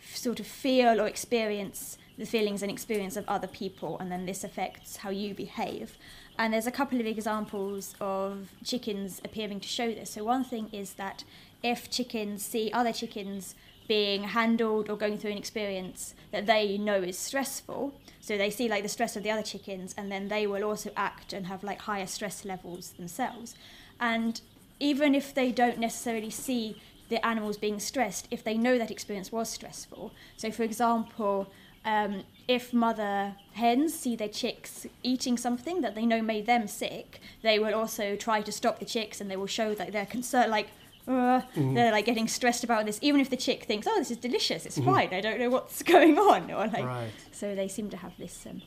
[0.00, 4.26] f- sort of feel or experience the feelings and experience of other people, and then
[4.26, 5.96] this affects how you behave.
[6.38, 10.10] And there's a couple of examples of chickens appearing to show this.
[10.10, 11.24] So one thing is that
[11.62, 13.54] if chickens see other chickens
[13.88, 18.68] being handled or going through an experience that they know is stressful, so they see
[18.68, 21.64] like the stress of the other chickens, and then they will also act and have
[21.64, 23.54] like higher stress levels themselves.
[23.98, 24.42] And
[24.78, 26.76] even if they don't necessarily see
[27.08, 30.12] the animals being stressed, if they know that experience was stressful.
[30.36, 31.50] So, for example,
[31.84, 37.20] um, if mother hens see their chicks eating something that they know made them sick,
[37.42, 40.50] they will also try to stop the chicks and they will show that they're concerned,
[40.50, 40.68] like,
[41.08, 44.16] uh, they're like getting stressed about this, even if the chick thinks, oh, this is
[44.18, 46.50] delicious, it's fine, I don't know what's going on.
[46.50, 47.10] Or like, Right.
[47.32, 48.62] So they seem to have this, um,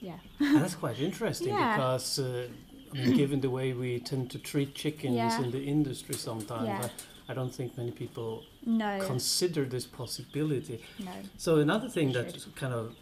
[0.00, 0.18] yeah.
[0.40, 1.76] And that's quite interesting Yeah.
[1.76, 2.48] because, uh,
[2.92, 5.40] given the way we tend to treat chickens Yeah.
[5.42, 6.88] in the industry sometimes, Yeah.
[7.28, 10.82] I, I don't think many people No, consider this possibility.
[10.98, 11.12] no.
[11.36, 12.94] So another thing that kind of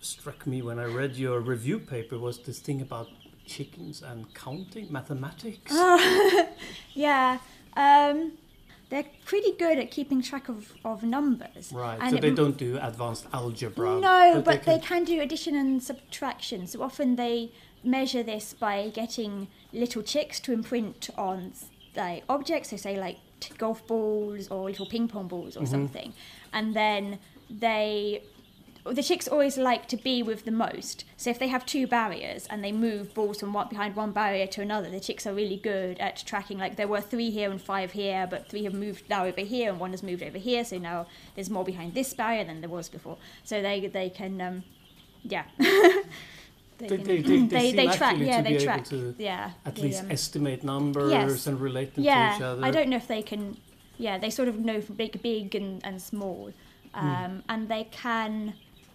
[0.00, 3.08] struck me when I read your review paper was this thing about
[3.46, 5.72] chickens and counting, mathematics.
[5.74, 6.48] Oh,
[6.94, 7.38] Yeah,
[7.76, 8.32] um,
[8.90, 11.72] they're pretty good at keeping track of, of numbers.
[11.72, 14.00] Right, And so they don't do advanced algebra.
[14.00, 15.04] No, but, they, can- can...
[15.04, 16.66] do addition and subtraction.
[16.66, 17.52] So often they
[17.84, 21.52] measure this by getting little chicks to imprint on
[21.96, 22.70] like objects.
[22.70, 23.18] So say like
[23.58, 25.62] golf balls or little ping pong balls Mm-hmm.
[25.62, 26.12] or something,
[26.52, 27.18] and then
[27.50, 28.22] they.
[28.84, 31.04] The chicks always like to be with the most.
[31.18, 34.46] So if they have two barriers and they move balls from one behind one barrier
[34.46, 36.56] to another, the chicks are really good at tracking.
[36.56, 39.68] Like there were three here and five here, but three have moved now over here
[39.70, 40.64] and one has moved over here.
[40.64, 43.18] So now there's more behind this barrier than there was before.
[43.44, 44.64] So they they can um,
[45.22, 45.44] yeah.
[46.78, 49.50] They, can- they, they, they, seem track yeah to they be track able to yeah
[49.66, 51.46] at least um, estimate numbers yes.
[51.46, 52.64] and relate them yeah to each other.
[52.64, 53.56] I don't know if they can
[53.98, 56.52] yeah they sort of know from big big and, and small
[56.94, 57.06] Hmm.
[57.08, 58.54] um, and they can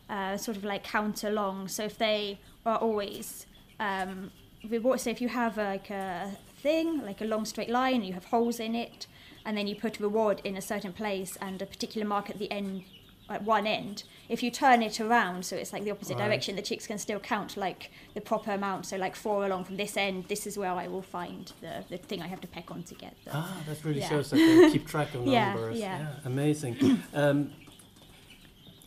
[0.10, 3.46] uh, sort of like count along so if they are always
[3.80, 4.32] um,
[4.68, 8.14] reward so if you have like a thing like a long straight line and you
[8.14, 9.08] have holes in it
[9.46, 12.40] and then you put a reward in a certain place and a particular mark at
[12.40, 12.84] the end
[13.30, 16.26] at one end if you turn it around so it's like the opposite Right.
[16.28, 19.78] direction the chicks can still count like the proper amount so like four along from
[19.78, 22.70] this end this is where i will find the, the thing i have to peck
[22.70, 24.10] on to get the Ah, that really Yeah.
[24.10, 25.80] shows that they keep track of Yeah, numbers.
[25.80, 26.08] yeah.
[26.26, 26.76] amazing.
[27.14, 27.52] um,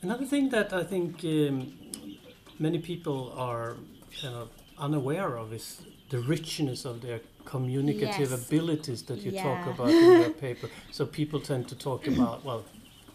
[0.03, 1.73] another thing that I think um,
[2.59, 3.77] many people are
[4.21, 8.47] kind of unaware of is the richness of their communicative Yes.
[8.47, 10.69] abilities that you talk about in your paper.
[10.91, 12.65] So people tend to talk about well.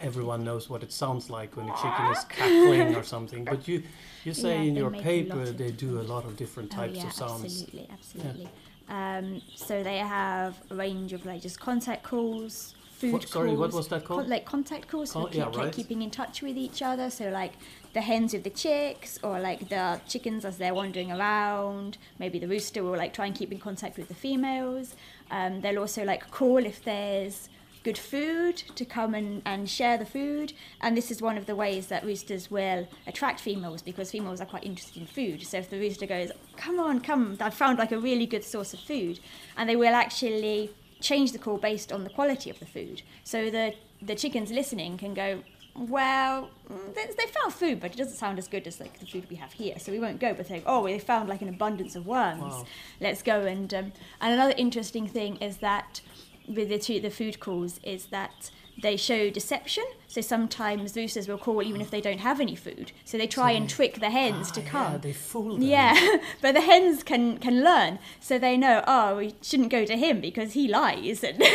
[0.02, 3.84] Everyone knows what it sounds like when a chicken is cackling or something, but you
[4.24, 7.08] you say Yeah, in your paper they do a lot of different types oh, yeah,
[7.08, 7.44] of sounds.
[7.46, 8.50] Absolutely, absolutely.
[8.90, 13.60] Um, so they have a range of like just contact calls, food What, sorry, calls.
[13.60, 14.28] what was that con- called?
[14.30, 17.10] like contact calls, Con- so keep, yeah, like keeping in touch with each other.
[17.10, 17.54] So like
[17.94, 21.98] the hens with the chicks, or like the chickens as they're wandering around.
[22.20, 24.96] Maybe the rooster will like try and keep in contact with the females.
[25.30, 27.48] Um, they'll also like call if there's
[27.84, 30.54] good food to come and, and share the food.
[30.82, 34.46] And this is one of the ways that roosters will attract females because females are
[34.46, 35.44] quite interested in food.
[35.44, 38.74] So if the rooster goes, come on, come, I've found like a really good source
[38.74, 39.20] of food,
[39.58, 43.02] and they will actually change the call based on the quality of the food.
[43.24, 45.44] So the the chickens listening can go,
[45.76, 49.06] well, mm, they, they found food, but it doesn't sound as good as like the
[49.06, 50.34] food we have here, so we won't go.
[50.34, 52.42] But they, oh, they found like an abundance of worms.
[52.42, 52.66] Wow.
[53.00, 56.02] Let's go and um, and another interesting thing is that
[56.48, 58.52] with the two, the food calls is that
[58.82, 59.84] they show deception.
[60.08, 62.92] So sometimes roosters will call even if they don't have any food.
[63.06, 65.02] So they try and trick the hens Ah, to Yeah, come.
[65.02, 65.62] they fool them.
[65.64, 68.84] Yeah, but the hens can can learn, so they know.
[68.88, 71.24] Oh, we shouldn't go to him because he lies.
[71.24, 71.42] And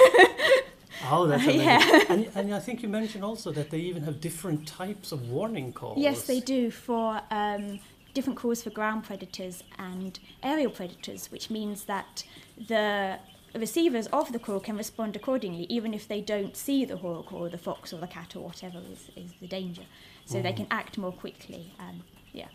[1.10, 1.60] Oh, that's amazing.
[1.66, 2.02] Yeah.
[2.08, 5.72] and, and I think you mentioned also that they even have different types of warning
[5.72, 5.98] calls.
[5.98, 7.80] yes, they do for um,
[8.14, 12.24] different calls for ground predators and aerial predators, which means that
[12.68, 13.18] the
[13.58, 17.48] receivers of the call can respond accordingly, even if they don't see the hawk or
[17.48, 19.82] the fox or the cat or whatever is, is the danger.
[20.24, 21.72] So they can act more quickly.
[21.78, 22.48] And yeah,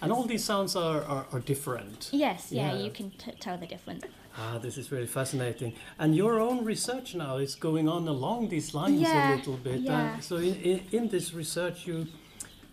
[0.00, 2.08] And all these sounds are, are, are different.
[2.12, 2.82] yes, yeah, Yeah.
[2.84, 4.04] you can t- tell the difference.
[4.38, 5.72] Ah, this is really fascinating.
[5.98, 9.80] And your own research now is going on along these lines Yeah, a little bit.
[9.80, 10.14] yeah.
[10.16, 12.06] Uh, so in, in, in this research, you,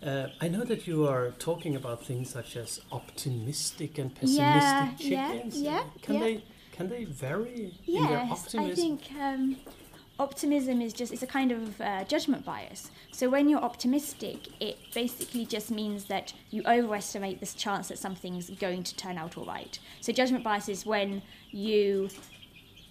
[0.06, 4.92] uh, I know that you are talking about things such as optimistic and pessimistic Yeah,
[4.98, 5.60] yeah, chickens.
[5.60, 6.20] yeah, Can yeah.
[6.20, 6.42] they
[6.78, 8.60] can they vary in their optimism?
[8.60, 9.56] I think um,
[10.20, 12.92] optimism is just it's a kind of uh, judgment bias.
[13.10, 18.48] So when you're optimistic, it basically just means that you overestimate this chance that something's
[18.50, 19.76] going to turn out all right.
[20.00, 22.10] So judgment bias is when you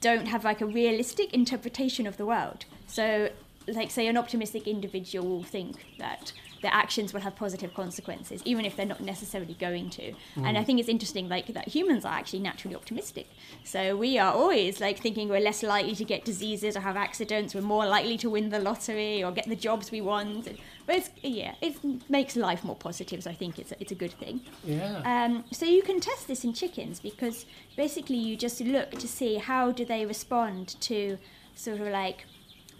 [0.01, 2.65] don't have like a realistic interpretation of the world.
[2.87, 3.29] So
[3.67, 8.65] like say an optimistic individual will think that their actions will have positive consequences even
[8.65, 10.13] if they're not necessarily going to.
[10.35, 13.27] And i think it's interesting like that humans are actually naturally optimistic.
[13.63, 17.53] So we are always like thinking we're less likely to get diseases or have accidents
[17.55, 20.47] we're more likely to win the lottery or get the jobs we want.
[20.85, 21.75] But it's yeah it
[22.09, 24.41] makes life more positive so i think it's a, it's a good thing.
[24.63, 25.01] Yeah.
[25.05, 29.35] um, so you can test this in chickens because basically you just look to see
[29.35, 31.17] how do they respond to
[31.55, 32.25] sort of like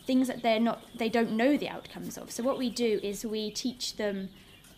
[0.08, 2.32] things that they're not they don't know the outcomes of.
[2.32, 4.30] So what we do is we teach them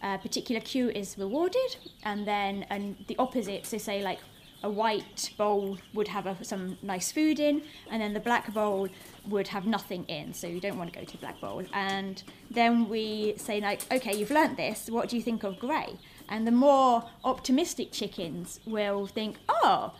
[0.01, 3.65] a particular cue is rewarded, and then and the opposite.
[3.65, 4.19] So say like
[4.61, 8.89] a white bowl would have a, some nice food in, and then the black bowl
[9.27, 10.33] would have nothing in.
[10.33, 11.63] So you don't want to go to the black bowl.
[11.73, 14.89] And then we say like, okay, you've learnt this.
[14.89, 15.97] What do you think of grey?
[16.27, 19.93] And the more optimistic chickens will think, oh,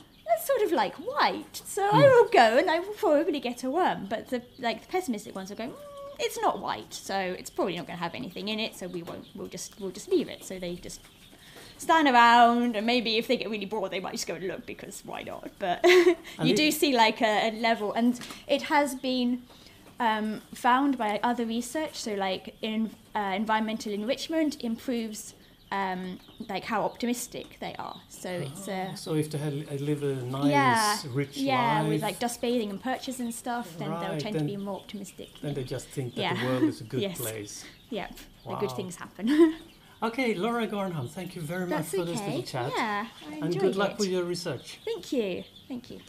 [0.45, 1.62] sort of like white.
[1.65, 4.08] So I will go and I will probably get a worm.
[4.10, 7.75] But the like the pessimistic ones are going, mm, it's not white, so it's probably
[7.75, 8.75] not going to have anything in it.
[8.75, 9.28] So we won't.
[9.36, 10.43] We'll just we'll just leave it.
[10.43, 11.02] So they just
[11.80, 14.65] stand around and maybe if they get really bored they might just go and look
[14.65, 15.80] because why not but
[16.43, 19.41] you do see like a, a level and it has been
[20.02, 25.36] um, found by other research so like in uh, environmental enrichment improves
[25.72, 30.16] um, like how optimistic they are so it's uh, so if they had, live a
[30.16, 34.18] nice, yeah, rich yeah, life, with like dust bathing and perches and stuff, then they'll
[34.18, 35.30] tend then- to be more optimistic.
[35.42, 36.34] then they just think that Yeah.
[36.42, 37.18] the world is a good Yes.
[37.22, 37.66] place.
[37.90, 38.12] Yep,
[38.48, 39.56] the good things happen.
[40.02, 42.28] Okay, Laura Gornham, thank you very much That's for this okay.
[42.38, 42.72] little chat.
[42.74, 44.00] Yeah, I and enjoyed good luck it.
[44.00, 44.80] with your research.
[44.86, 46.00] Thank you, thank you.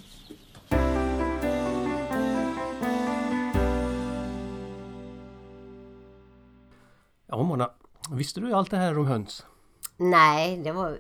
[7.27, 7.71] Ja, Mona,
[8.11, 9.47] visste du allt det här om höns?
[10.03, 10.99] Nej, det, var,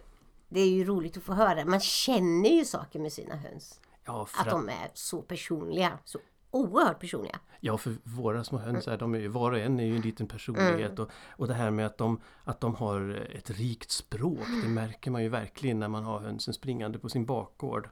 [0.49, 1.65] det är ju roligt att få höra.
[1.65, 3.81] Man känner ju saker med sina höns.
[4.05, 5.99] Ja, för, Att de är så personliga.
[6.05, 6.19] Så
[6.51, 7.41] oerhört personliga.
[7.61, 10.29] ja, för våra små höns är, de är var och en är ju en liten
[10.29, 10.99] personlighet.
[10.99, 15.11] Och, och det här med att de, att de har ett rikt språk, det märker
[15.11, 17.89] man ju verkligen när man har hönsen springande på sin bakgård.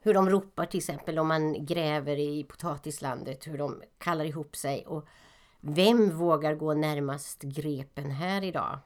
[0.00, 3.46] Hur de ropar till exempel om man gräver i potatislandet.
[3.46, 4.86] Hur de kallar ihop sig.
[4.86, 5.06] Och
[5.60, 8.78] vem vågar gå närmast grepen här idag?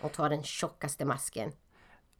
[0.00, 1.52] Och ta den tjockaste masken.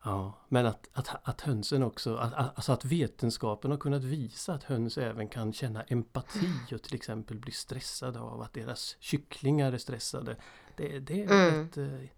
[0.04, 4.54] Ja, men att, att, att hönsen också, att, att- alltså att vetenskapen har kunnat visa
[4.54, 9.72] att höns även kan känna empati och till exempel bli stressade av att deras kycklingar
[9.72, 10.36] är stressade.
[10.76, 11.64] Det, det är Mm.
[11.64, 12.08] rätt, eh,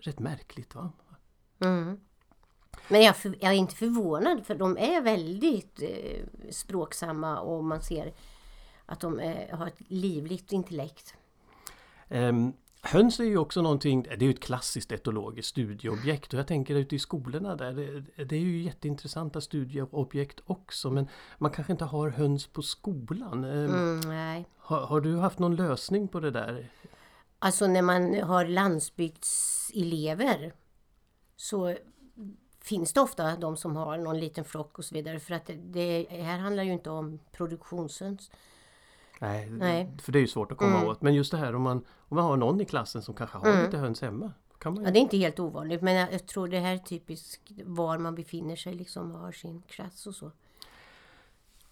[0.00, 0.92] rätt märkligt va?
[1.60, 2.00] Mm.
[2.88, 8.14] Men jag, jag är inte förvånad för de är väldigt eh, språksamma och man ser
[8.86, 11.14] att de eh, har ett livligt intellekt.
[12.08, 12.52] Ehm,
[12.84, 16.74] höns är ju också någonting, det är ju ett klassiskt etologiskt studieobjekt och jag tänker
[16.74, 21.08] ute i skolorna där, det, det är ju jätteintressanta studieobjekt också men
[21.38, 23.44] man kanske inte har höns på skolan.
[23.44, 24.46] Ehm, Mm, nej.
[24.56, 26.70] har, har du haft någon lösning på det där?
[27.38, 30.52] Alltså när man har landsbygdselever
[31.36, 31.76] så
[32.60, 35.20] finns det ofta de som har någon liten flock och så vidare.
[35.20, 38.30] För att det, det här handlar ju inte om produktionshöns.
[39.20, 39.90] Nej, Nej.
[40.02, 40.88] för det är ju svårt att komma Mm.
[40.88, 41.02] åt.
[41.02, 43.48] Men just det här om man, om man har någon i klassen som kanske har
[43.50, 43.64] Mm.
[43.64, 44.32] lite höns hemma.
[44.58, 46.78] Kan man Ja, det är inte helt ovanligt men jag, jag tror det här är
[46.78, 50.30] typiskt var man befinner sig liksom och har sin klass och så.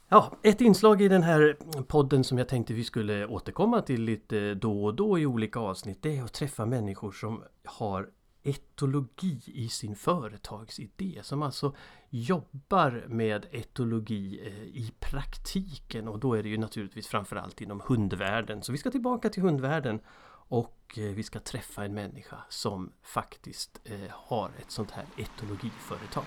[0.08, 4.54] Ja, ett inslag i den här podden som jag tänkte vi skulle återkomma till lite
[4.54, 8.08] då och då i olika avsnitt det är att träffa människor som har
[8.42, 11.20] etologi i sin företagsidé.
[11.22, 11.74] Som alltså
[12.10, 18.62] jobbar med etologi eh, i praktiken och då är det ju naturligtvis framförallt inom hundvärlden.
[18.62, 20.00] Så vi ska tillbaka till hundvärlden
[20.48, 26.24] och eh, vi ska träffa en människa som faktiskt eh, har ett sånt här etologiföretag.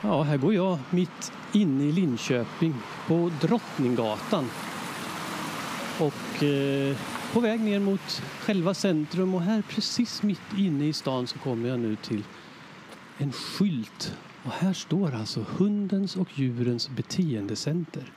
[0.00, 2.74] Ja, här går jag mitt inne i Linköping
[3.06, 4.50] på Drottninggatan.
[6.00, 6.96] Och eh,
[7.32, 11.68] på väg ner mot själva centrum och här precis mitt inne i stan så kommer
[11.68, 12.24] jag nu till
[13.18, 14.16] en skylt.
[14.44, 18.12] Och här står alltså Hundens och djurens beteendecenter.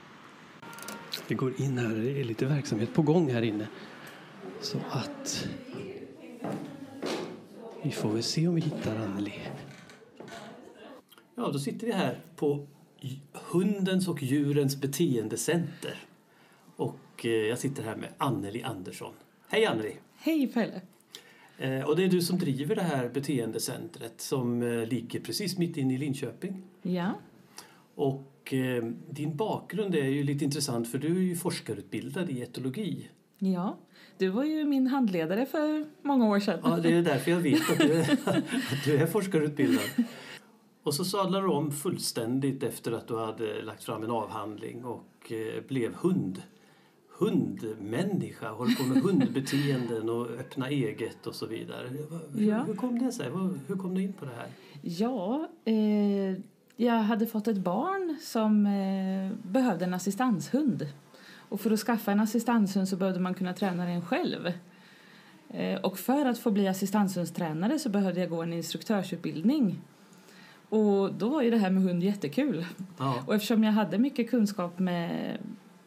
[1.27, 3.67] Vi går in här, det är lite verksamhet på gång här inne.
[4.61, 5.47] Så att
[7.83, 9.33] vi får väl se om vi hittar Anneli.
[11.35, 12.67] Ja, då sitter vi här på
[13.33, 15.97] Hundens och djurens beteendecenter.
[17.21, 19.13] Och eh, jag sitter här med Anneli Andersson.
[19.49, 19.95] Hej Anneli!
[20.15, 20.81] Hej Pelle!
[21.57, 25.77] Eh, Och det är du som driver det här beteendecentret som eh, ligger precis mitt
[25.77, 26.63] inne i Linköping.
[26.81, 27.11] Ja,
[27.95, 28.53] Och
[29.09, 33.09] din bakgrund är ju lite intressant för du är ju forskarutbildad i etologi.
[33.39, 33.77] ja.
[34.17, 36.59] Du var ju min handledare för många år sedan.
[36.63, 38.11] Ja, det är därför jag vet att du är,
[38.71, 39.89] att du är forskarutbildad.
[40.83, 45.31] Och så sadlade du om fullständigt efter att du hade lagt fram en avhandling och
[45.67, 46.41] blev hund.
[47.21, 51.87] Hundmänniska, håller på med hundbeteenden och öppna eget och så vidare.
[51.87, 52.63] Hur, Ja.
[52.63, 53.29] hur kom det sig?
[53.67, 54.47] Hur kom du in på det här?
[54.81, 56.39] Ja, eh,
[56.75, 60.87] jag hade fått ett barn som eh, behövde en assistanshund.
[61.49, 64.51] Och för att skaffa en assistanshund så behövde man kunna träna den själv.
[65.49, 69.81] Eh, och för att få bli assistanshundstränare så behövde jag gå en instruktörsutbildning.
[70.69, 72.65] Och då var ju det här med hund jättekul.
[72.97, 75.37] Ja, Och eftersom jag hade mycket kunskap med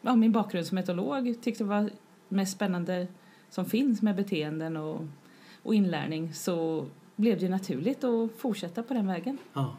[0.05, 1.89] ja, min bakgrund som etolog tyckte det var
[2.29, 3.07] mest spännande
[3.49, 5.01] som finns med beteenden och,
[5.63, 6.85] och inlärning så
[7.15, 9.37] blev det naturligt att fortsätta på den vägen.
[9.53, 9.75] ja.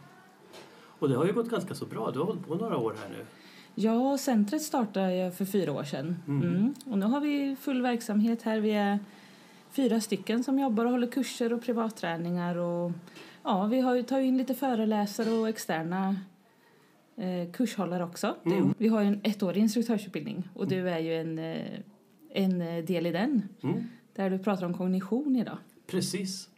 [0.98, 2.10] Och det har ju gått ganska så bra.
[2.10, 3.24] Du har hållit på några år här nu.
[3.74, 6.16] Ja, centret startade jag för fyra år sedan.
[6.26, 6.42] Mm.
[6.42, 6.74] Mm.
[6.86, 8.60] Och nu har vi full verksamhet här.
[8.60, 8.98] Vi är
[9.70, 12.56] fyra stycken som jobbar och håller kurser och privatträningar.
[12.56, 12.92] Och,
[13.42, 16.16] ja, vi har tagit in lite föreläsare och externa
[17.52, 18.36] kurshållare också.
[18.44, 18.74] Mm.
[18.78, 21.80] Vi har ju en ettårig instruktörsutbildning och du är ju en, eh,
[22.32, 23.42] en del i den.
[23.62, 23.84] Mm.
[24.14, 25.58] Där du pratar om kognition idag.
[25.86, 26.48] Precis.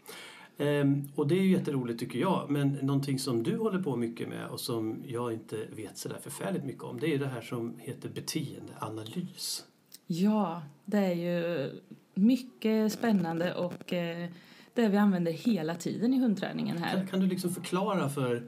[0.59, 2.51] Ehm, och det är ju jätteroligt tycker jag.
[2.51, 6.19] Men någonting som du håller på mycket med och som jag inte vet så där
[6.19, 7.01] förfärligt mycket om.
[7.01, 9.65] Det är ju det här som heter beteendeanalys.
[10.07, 11.71] Ja, det är ju
[12.15, 14.29] mycket spännande och eh,
[14.75, 16.97] det vi använder hela tiden i hundträningen här.
[16.97, 18.43] Kan, kan du liksom förklara för,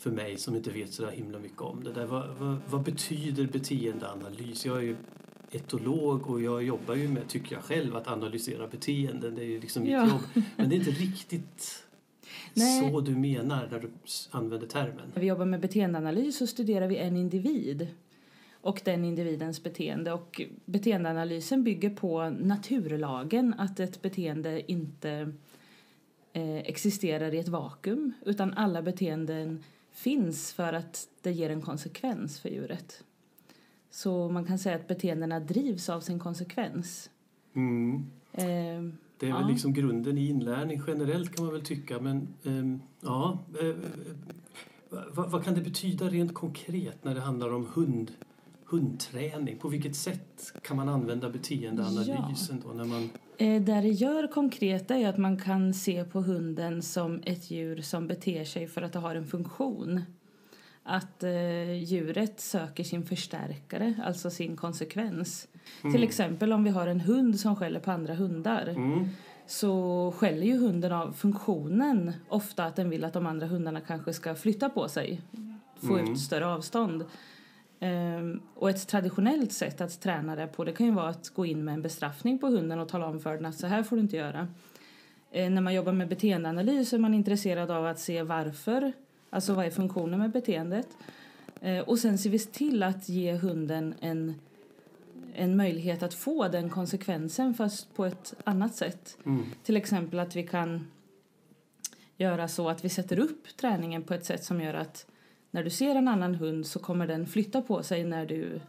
[0.00, 2.06] för mig som inte vet så himla mycket om det där.
[2.06, 4.66] Vad, vad, vad betyder beteendeanalys?
[4.66, 4.96] Jag är ju
[5.50, 9.34] etolog och jag jobbar ju med, tycker jag själv, att analysera beteenden.
[9.34, 10.08] Det är ju liksom mitt Ja.
[10.08, 10.44] jobb.
[10.56, 11.84] Men det är inte riktigt
[12.54, 12.90] Nej.
[12.90, 13.90] så du menar när du
[14.30, 15.10] använder termen.
[15.14, 17.86] När vi jobbar med beteendeanalys så studerar vi en individ
[18.52, 20.12] och den individens beteende.
[20.12, 25.32] Och beteendeanalysen bygger på naturlagen att ett beteende inte
[26.32, 32.40] eh, existerar i ett vakuum utan alla beteenden finns för att det ger en konsekvens
[32.40, 33.04] för djuret.
[33.90, 37.10] Så man kan säga att beteendena drivs av sin konsekvens.
[37.54, 38.06] Mm.
[38.32, 38.42] Eh,
[39.18, 39.48] Det är väl Ja.
[39.48, 42.00] liksom grunden i inlärning generellt kan man väl tycka.
[42.00, 43.76] Men ehm, ja, eh,
[45.12, 48.10] vad, vad kan det betyda rent konkret när det handlar om hund,
[48.64, 49.58] hundträning?
[49.58, 53.10] På vilket sätt kan man använda beteendeanalysen då när man...
[53.40, 57.82] Eh, Där det gör konkret är att man kan se på hunden som ett djur
[57.82, 60.00] som beter sig för att det har en funktion.
[60.82, 65.48] Att eh, djuret söker sin förstärkare, alltså sin konsekvens.
[65.92, 69.08] Till exempel om vi har en hund som skäller på andra hundar Mm,
[69.46, 74.12] så skäller ju hunden av funktionen ofta att den vill att de andra hundarna kanske
[74.12, 75.20] ska flytta på sig,
[75.80, 76.12] få Mm.
[76.12, 77.04] ut större avstånd.
[77.80, 81.46] Ehm, och ett traditionellt sätt att träna det på det kan ju vara att gå
[81.46, 83.96] in med en bestraffning på hunden och tala om för den att så här får
[83.96, 84.48] du inte göra.
[85.30, 88.92] Eh, när man jobbar med beteendeanalys är man intresserad av att se varför,
[89.30, 90.88] alltså vad är funktionen med beteendet.
[91.60, 94.34] Eh, och sen ser vi till att ge hunden en,
[95.34, 99.18] en möjlighet att få den konsekvensen fast på ett annat sätt.
[99.26, 100.90] mm, Till exempel att vi kan
[102.16, 105.06] göra så att vi sätter upp träningen på ett sätt som gör att
[105.50, 108.60] när du ser en annan hund så kommer den flytta på sig när du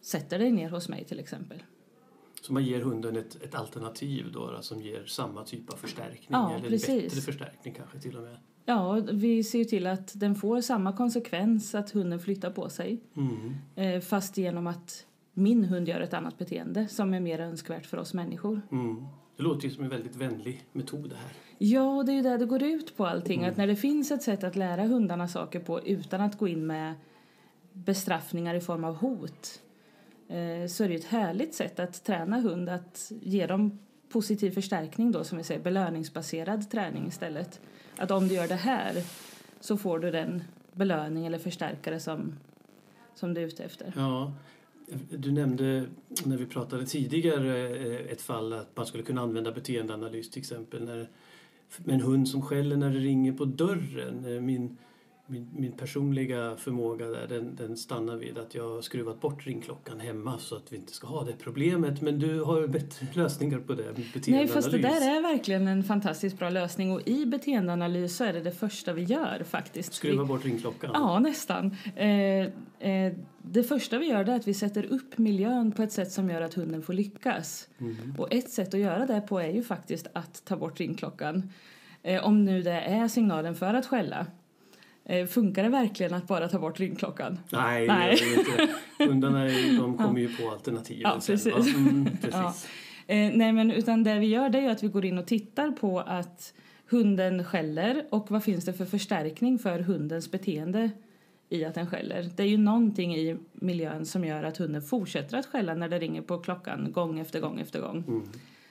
[0.00, 1.62] sätter dig ner hos mig till exempel.
[2.42, 6.28] Så man ger hunden ett, ett alternativ då, då som ger samma typ av förstärkning
[6.28, 7.02] Ja, eller precis.
[7.02, 8.36] bättre förstärkning kanske till och med.
[8.64, 13.00] Ja, vi ser ju till att den får samma konsekvens att hunden flyttar på sig.
[13.16, 13.54] Mm.
[13.74, 17.96] Eh, fast genom att min hund gör ett annat beteende som är mer önskvärt för
[17.96, 18.60] oss människor.
[18.72, 19.06] Mm.
[19.36, 21.30] Det låter ju som en väldigt vänlig metod det här.
[21.58, 23.44] Ja, det är ju det det går ut på allting.
[23.44, 26.66] Att när det finns ett sätt att lära hundarna saker på utan att gå in
[26.66, 26.94] med
[27.72, 29.62] bestraffningar i form av hot
[30.28, 33.78] eh, så är det ju ett härligt sätt att träna hund att ge dem
[34.08, 37.60] positiv förstärkning då som vi säger belöningsbaserad träning istället.
[37.96, 39.02] Att om du gör det här
[39.60, 42.32] så får du den belöning eller förstärkare som,
[43.14, 43.92] som du är ute efter.
[43.96, 44.32] Ja,
[45.10, 45.86] du nämnde
[46.24, 50.84] när vi pratade tidigare eh, ett fall att man skulle kunna använda beteendeanalys till exempel
[50.84, 51.08] när,
[51.76, 54.24] med en hund som skäller när det ringer på dörren.
[54.24, 54.76] Eh, min,
[55.26, 60.00] min, min personliga förmåga där den, den stannar vid att jag har skruvat bort ringklockan
[60.00, 62.00] hemma så att vi inte ska ha det problemet.
[62.00, 63.94] Men du har bättre lösningar på det
[64.26, 68.32] Nej, fast det där är verkligen en fantastiskt bra lösning och i beteendeanalys så är
[68.32, 69.94] det det första vi gör faktiskt.
[69.94, 70.90] Skruva bort ringklockan?
[70.94, 71.76] Ja, nästan.
[71.96, 73.12] Eh, eh,
[73.42, 76.40] det första vi gör är att vi sätter upp miljön på ett sätt som gör
[76.40, 77.68] att hunden får lyckas.
[77.78, 78.14] Mm.
[78.18, 81.52] Och ett sätt att göra det på är ju faktiskt att ta bort ringklockan.
[82.02, 84.26] Eh, om nu det är signalen för att skälla.
[85.04, 87.38] Eh, funkar det verkligen att bara ta bort ringklockan?
[87.52, 88.18] Nej, Nej.
[89.08, 89.44] Hundarna
[89.78, 91.74] de kommer ju på alternativen Ja, sen, precis.
[91.76, 92.32] Mm, precis.
[92.32, 92.54] Ja.
[93.06, 95.70] Eh, nej, men utan det vi gör det är att vi går in och tittar
[95.70, 96.54] på att
[96.90, 100.90] hunden skäller och vad finns det för förstärkning för hundens beteende
[101.48, 102.30] i att den skäller.
[102.36, 105.98] Det är ju någonting i miljön som gör att hunden fortsätter att skälla när det
[105.98, 108.22] ringer på klockan gång efter gång efter gång Mm.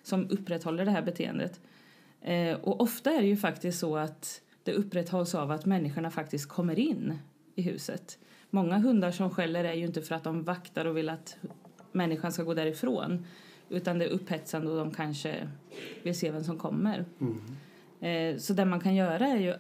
[0.03, 1.59] som upprätthåller det här beteendet.
[2.21, 6.49] Eh, och ofta är det ju faktiskt så att det upprätthålls av att människorna faktiskt
[6.49, 7.17] kommer in
[7.55, 8.19] i huset.
[8.49, 11.37] Många hundar som skäller är ju inte för att de vaktar och vill att
[11.91, 13.25] människan ska gå därifrån
[13.69, 15.47] utan det är upphetsande och de kanske
[16.03, 17.05] vill se vem som kommer.
[17.19, 17.41] Mm.
[17.99, 19.53] Eh, så det man kan göra är ju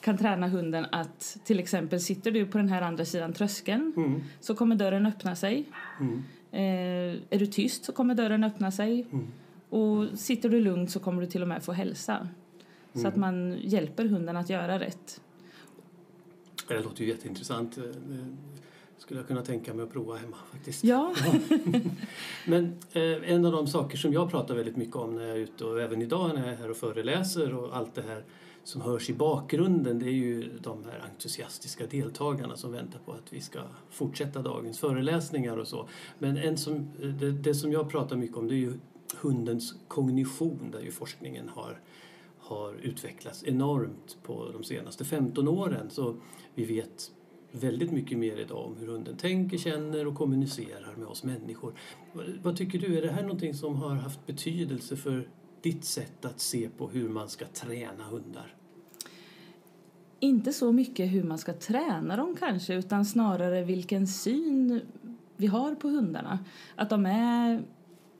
[0.00, 4.20] kan träna hunden att till exempel sitter du på den här andra sidan tröskeln Mm.
[4.40, 5.64] så kommer dörren öppna sig.
[6.00, 6.24] Mm.
[6.52, 9.06] Eh, är du tyst så kommer dörren öppna sig.
[9.12, 9.26] Mm.
[9.68, 12.28] Och sitter du lugnt så kommer du till och med få hälsa.
[12.92, 13.12] Så Mm.
[13.12, 15.20] att man hjälper hunden att göra rätt.
[16.68, 17.78] Det låter ju jätteintressant.
[17.78, 20.84] Eh, Det skulle jag kunna tänka mig att prova hemma faktiskt.
[20.84, 21.14] Ja,
[22.46, 25.40] Men eh, en av de saker som jag pratar väldigt mycket om när jag är
[25.40, 28.24] ute och även idag när jag är här och föreläser och allt det här
[28.64, 33.32] som hörs i bakgrunden det är ju de här entusiastiska deltagarna som väntar på att
[33.32, 33.58] vi ska
[33.90, 35.88] fortsätta dagens föreläsningar och så.
[36.18, 36.88] Men en som,
[37.20, 38.72] det, det som jag pratar mycket om det är ju
[39.20, 41.80] hundens kognition där ju forskningen har
[42.48, 45.90] har utvecklats enormt på de senaste 15 åren.
[45.90, 46.16] Så
[46.54, 47.12] vi vet
[47.52, 51.74] väldigt mycket mer idag om hur hunden tänker, känner och kommunicerar med oss människor.
[52.42, 55.28] Vad- tycker du, är det här någonting som har haft betydelse för
[55.62, 58.54] ditt sätt att se på hur man ska träna hundar?
[60.20, 64.80] inte så mycket hur man ska träna dem kanske utan snarare vilken syn
[65.36, 66.38] vi har på hundarna.
[66.76, 67.62] Att de är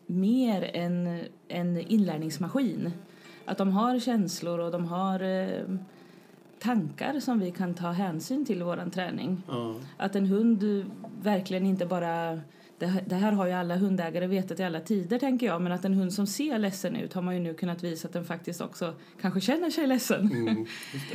[0.07, 2.91] mer en, en inlärningsmaskin.
[3.49, 5.63] Att de har känslor och de har eh,
[6.59, 9.43] tankar som vi kan ta hänsyn till i vår träning.
[9.49, 10.87] Ja, Att en hund
[11.23, 12.41] verkligen inte bara...
[12.79, 15.63] Det här, det här har ju alla hundägare vetat i alla tider, tänker jag.
[15.63, 18.15] Men att en hund som ser ledsen ut har man ju nu kunnat visa att
[18.15, 20.33] den faktiskt också kanske känner sig ledsen.
[20.33, 20.67] mm,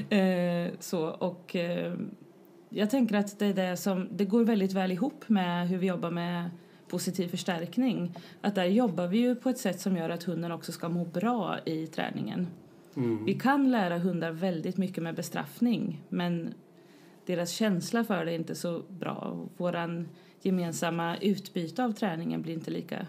[0.67, 1.93] eh, så, och eh,
[2.69, 5.87] jag tänker att det, är det, som, det går väldigt väl ihop med hur vi
[5.87, 6.49] jobbar med
[6.93, 8.15] positiv förstärkning.
[8.41, 11.05] Att där jobbar vi ju på ett sätt som gör att hunden också ska må
[11.05, 12.47] bra i träningen.
[12.95, 16.53] mm, Vi kan lära hundar väldigt mycket med bestraffning men
[17.25, 19.37] deras känsla för det är inte så bra.
[19.57, 20.09] Våran
[20.41, 23.07] gemensamma utbyte av träningen blir inte lika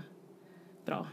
[0.84, 1.06] bra.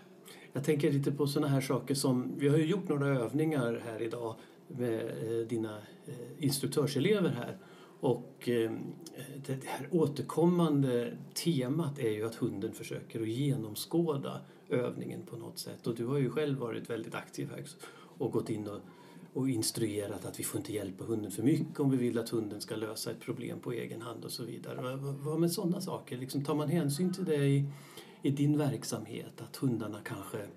[0.54, 4.02] Jag tänker lite på sådana här saker som, vi har ju gjort några övningar här
[4.02, 4.36] idag
[4.68, 7.58] med eh, dina eh, instruktörselever här.
[8.02, 8.72] Och eh,
[9.46, 15.88] det här återkommande temat är ju att hunden försöker att genomskåda övningen på något sätt.
[15.88, 17.66] Och du har ju själv varit väldigt aktiv här
[18.18, 18.80] och gått in och,
[19.34, 22.62] och instruerat att vi får inte hjälpa hunden för mycket om vi vill att hunden
[22.62, 24.96] ska lösa ett problem på egen hand och så vidare.
[24.96, 26.18] Vad- med sådana saker?
[26.18, 27.66] Liksom, tar man hänsyn till det i,
[28.22, 29.42] i din verksamhet?
[29.42, 30.48] Att hundarna kanske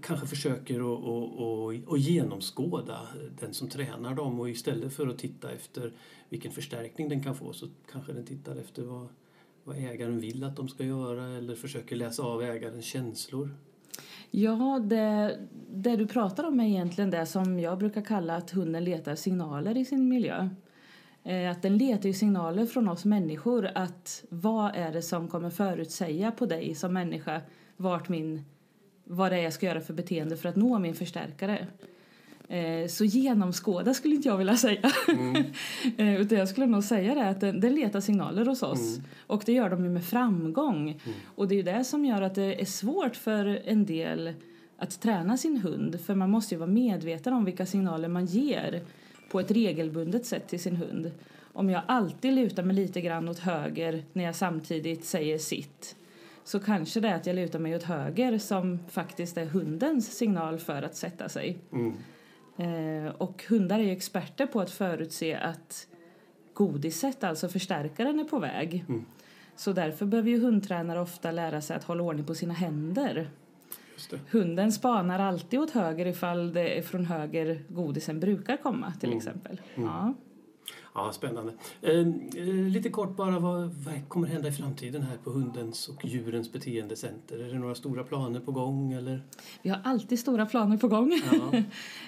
[0.00, 3.00] kanske försöker att, att, att, att genomskåda
[3.40, 5.92] den som tränar dem och istället för att titta efter
[6.28, 9.08] vilken förstärkning den kan få så kanske den tittar efter vad,
[9.64, 13.50] vad ägaren vill att de ska göra eller försöker läsa av ägarens känslor.
[14.30, 15.38] Ja, det,
[15.70, 19.76] det du pratar om är egentligen det som jag brukar kalla att hunden letar signaler
[19.76, 20.48] i sin miljö.
[21.22, 25.50] Eh, att den letar ju signaler från oss människor att vad är det som kommer
[25.50, 27.40] förutsäga på dig som människa
[27.76, 28.44] vart min,
[29.04, 31.66] vad det är jag ska göra för beteende för att nå min förstärkare.
[32.48, 34.90] Eh, så genomskåda skulle inte jag vilja säga.
[35.08, 35.44] Mm.
[35.96, 38.96] Eh, utan jag skulle nog säga det att den, den letar signaler hos oss.
[38.96, 39.08] Mm.
[39.26, 40.88] Och det gör de ju med framgång.
[40.90, 41.18] Mm.
[41.34, 44.34] Och det är det som gör att det är svårt för en del
[44.78, 46.00] att träna sin hund.
[46.00, 48.82] För man måste ju vara medveten om vilka signaler man ger
[49.30, 51.10] på ett regelbundet sätt till sin hund.
[51.52, 55.96] Om jag alltid lutar mig lite grann åt höger när jag samtidigt säger sitt
[56.44, 60.58] så kanske det är att jag lutar mig åt höger som faktiskt är hundens signal
[60.58, 61.58] för att sätta sig.
[61.72, 61.94] Mm.
[62.56, 65.86] Eh, och hundar är ju experter på att förutse att
[66.54, 68.84] godiset, alltså förstärkaren, är på väg.
[68.88, 69.04] Mm.
[69.56, 73.30] Så därför behöver ju hundtränare ofta lära sig att hålla ordning på sina händer.
[74.30, 79.18] Hunden spanar alltid åt höger ifall det är från höger godisen brukar komma till mm.
[79.18, 79.60] exempel.
[79.74, 79.88] Mm.
[79.88, 80.14] Ja.
[80.96, 81.52] Ja, spännande.
[81.82, 82.06] Eh,
[82.46, 87.38] lite kort bara, vad, vad, kommer hända i framtiden här på hundens och djurens beteendecenter?
[87.38, 88.92] Är det några stora planer på gång?
[88.92, 89.20] Eller?
[89.62, 91.20] Vi har alltid stora planer på gång.
[91.32, 91.58] Ja,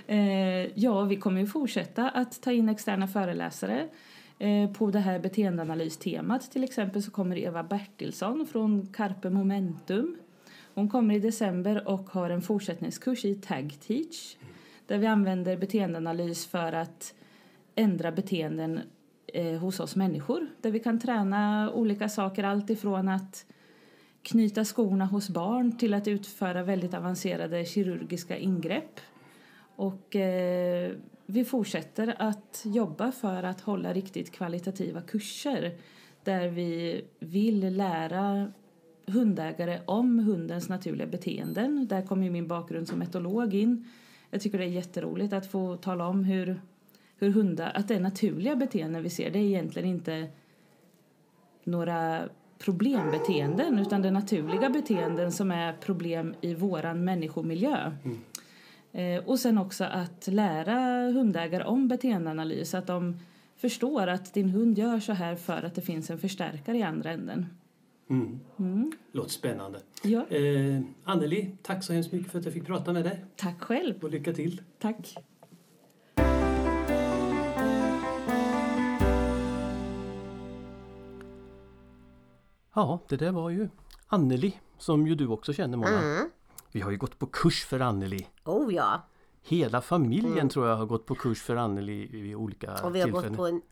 [0.14, 3.88] eh, ja vi kommer ju fortsätta att ta in externa föreläsare.
[4.38, 10.16] Eh, på det här beteendeanalystemat till exempel så kommer Eva Bertilsson från Carpe Momentum.
[10.74, 14.36] Hon kommer i december och har en fortsättningskurs i Tag Teach
[14.86, 17.14] där vi använder beteendeanalys för att
[17.76, 18.80] ändra beteenden
[19.26, 20.46] eh, hos oss människor.
[20.60, 23.46] Där vi kan träna olika saker, allt ifrån att
[24.22, 29.00] knyta skorna hos barn till att utföra väldigt avancerade kirurgiska ingrepp.
[29.76, 30.92] Och eh,
[31.26, 35.74] vi fortsätter att jobba för att hålla riktigt kvalitativa kurser
[36.24, 38.52] där vi vill lära
[39.06, 41.86] hundägare om hundens naturliga beteenden.
[41.88, 43.84] Där kommer min bakgrund som etolog in.
[44.30, 46.60] Jag tycker det är jätteroligt att få tala om hur
[47.18, 49.30] hur hundar, att det är naturliga beteenden vi ser.
[49.30, 50.28] Det är egentligen inte
[51.64, 57.92] några problembeteenden utan det är naturliga beteenden som är problem i våran människomiljö.
[58.04, 58.18] Mm.
[58.92, 63.16] Eh, och sen också att lära hundägare om beteendeanalys, att de
[63.56, 67.10] förstår att din hund gör så här för att det finns en förstärkare i andra
[67.10, 67.46] änden.
[68.10, 68.40] Mm.
[68.58, 68.92] Mm.
[69.12, 69.78] Låter spännande.
[70.02, 70.26] Ja.
[70.28, 73.24] Eh, Anneli, tack så hemskt mycket för att jag fick prata med dig.
[73.36, 73.94] Tack själv.
[74.02, 74.62] Och lycka till.
[74.78, 75.14] Tack.
[82.76, 83.68] Ja, det där var ju
[84.06, 86.02] Anneli som ju du också känner Mona.
[86.02, 86.30] Mm.
[86.72, 88.26] Vi har ju gått på kurs för Anneli.
[88.44, 89.08] Oh ja!
[89.42, 90.48] Hela familjen mm.
[90.48, 92.88] tror jag har gått på kurs för Anneli vid olika tillfällen.
[92.88, 93.32] Och vi har tillfällen.
[93.32, 93.62] gått på en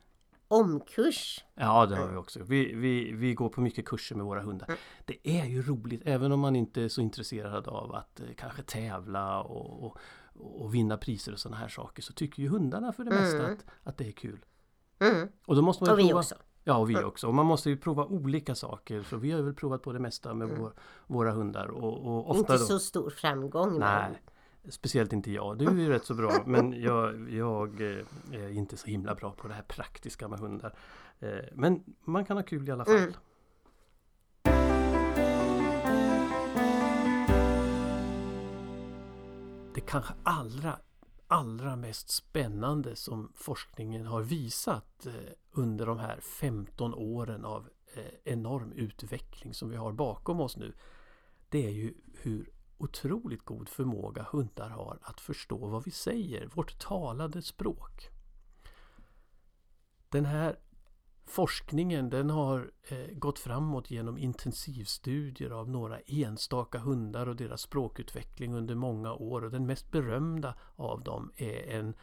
[0.48, 1.44] omkurs.
[1.54, 2.42] Ja, det har vi också.
[2.42, 4.66] Vi, vi, vi går på mycket kurser med våra hundar.
[4.66, 4.78] Mm.
[5.04, 8.62] Det är ju roligt, även om man inte är så intresserad av att eh, kanske
[8.62, 9.98] tävla och, och,
[10.34, 13.52] och, vinna priser och sådana här saker, så tycker ju hundarna för det mesta mm.
[13.52, 14.44] att, att det är kul.
[14.98, 15.28] Mm.
[15.46, 16.34] Och då måste man och vi prova, också.
[16.64, 17.26] Ja, och vi också.
[17.26, 19.02] Och man måste ju prova olika saker.
[19.02, 20.60] Så vi har väl provat på det mesta med mm.
[20.60, 20.72] vår,
[21.06, 21.66] våra hundar.
[21.66, 23.78] Och, och ofta inte då, så stor framgång.
[23.78, 24.10] Nej,
[24.62, 24.72] men...
[24.72, 25.58] speciellt inte jag.
[25.58, 26.32] Du är ju rätt så bra.
[26.46, 30.74] Men jag, jag eh, är inte så himla bra på det här praktiska med hundar.
[31.20, 32.96] Eh, men man kan ha kul i alla fall.
[32.96, 33.12] Mm.
[39.74, 40.78] Det kanske allra
[41.26, 45.12] allra mest spännande som forskningen har visat eh,
[45.52, 50.74] under de här 15 åren av eh, enorm utveckling som vi har bakom oss nu.
[51.48, 56.78] Det är ju hur otroligt god förmåga hundar har att förstå vad vi säger, vårt
[56.78, 58.10] talade språk.
[60.08, 60.58] Den här
[61.26, 68.54] Forskningen den har eh, gått framåt genom intensivstudier av några enstaka hundar och deras språkutveckling
[68.54, 71.94] under många år och den mest berömda av dem är en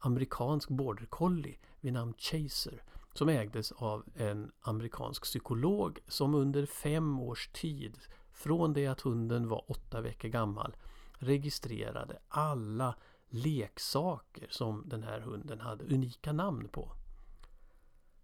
[0.00, 7.20] amerikansk border collie vid namn Chaser som ägdes av en amerikansk psykolog som under fem
[7.20, 7.98] års tid
[8.32, 10.76] från det att hunden var åtta veckor gammal
[11.18, 12.94] registrerade alla
[13.28, 16.92] leksaker som den här hunden hade unika namn på.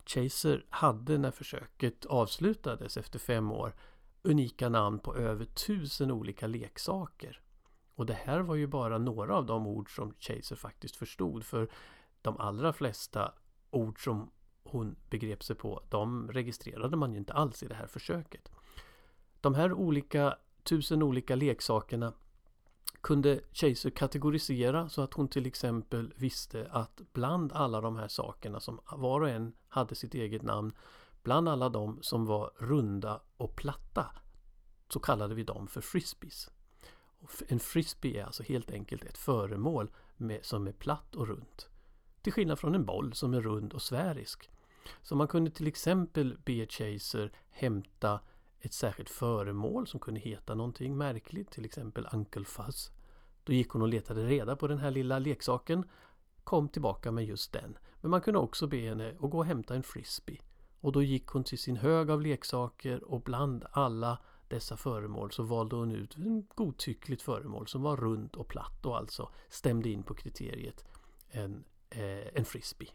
[0.07, 3.75] Chaser hade när försöket avslutades efter fem år
[4.23, 7.41] unika namn på över tusen olika leksaker.
[7.95, 11.69] Och det här var ju bara några av de ord som Chaser faktiskt förstod för
[12.23, 13.33] de allra flesta
[13.71, 14.31] ord som
[14.63, 18.51] hon begrep sig på de registrerade man ju inte alls i det här försöket.
[19.41, 22.13] De här olika tusen olika leksakerna
[23.01, 28.61] kunde Chaser kategorisera så att hon till exempel visste att bland alla de här sakerna
[28.61, 30.73] som var och en hade sitt eget namn
[31.23, 34.07] Bland alla de som var runda och platta
[34.89, 36.51] så kallade vi dem för frisbees.
[37.49, 41.69] En frisbee är alltså helt enkelt ett föremål med, som är platt och runt.
[42.23, 44.51] Till skillnad från en boll som är rund och sfärisk.
[45.03, 48.21] Så man kunde till exempel be Chaser hämta
[48.61, 52.91] ett särskilt föremål som kunde heta någonting märkligt, till exempel Uncle Fuzz.
[53.45, 55.85] Då gick hon och letade reda på den här lilla leksaken,
[56.45, 57.79] kom tillbaka med just den.
[58.01, 60.41] Men man kunde också be henne att gå och hämta en frisbee.
[60.81, 65.43] Och då gick hon till sin hög av leksaker och bland alla dessa föremål så
[65.43, 70.03] valde hon ut ett godtyckligt föremål som var runt och platt och alltså stämde in
[70.03, 70.85] på kriteriet
[71.31, 72.89] en, eh, en frisbee.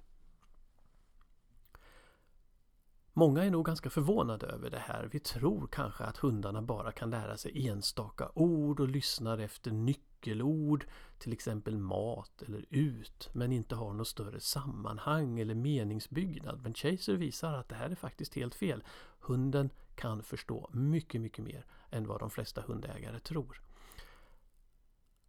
[3.18, 5.10] Många är nog ganska förvånade över det här.
[5.12, 10.86] Vi tror kanske att hundarna bara kan lära sig enstaka ord och lyssnar efter nyckelord,
[11.20, 16.62] till exempel mat eller ut, men inte har något större sammanhang eller meningsbyggnad.
[16.64, 18.84] Men Chaser visar att det här är faktiskt helt fel.
[19.20, 23.62] Hunden kan förstå mycket, mycket mer än vad de flesta hundägare tror.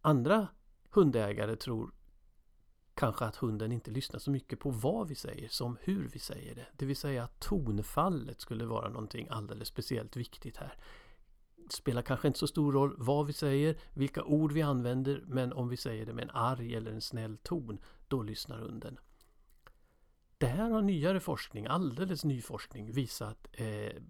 [0.01, 0.47] Andra
[0.89, 1.91] hundägare tror
[2.97, 6.55] kanske att hunden inte lyssnar så mycket på vad vi säger som hur vi säger
[6.55, 6.65] det.
[6.77, 10.77] Det vill säga att tonfallet skulle vara någonting alldeles speciellt viktigt här.
[11.55, 15.53] Det spelar kanske inte så stor roll vad vi säger, vilka ord vi använder, men
[15.53, 18.99] om vi säger det med en arg eller en snäll ton, då lyssnar hunden.
[20.37, 24.01] Det här har nyare forskning, alldeles ny forskning, visat eh,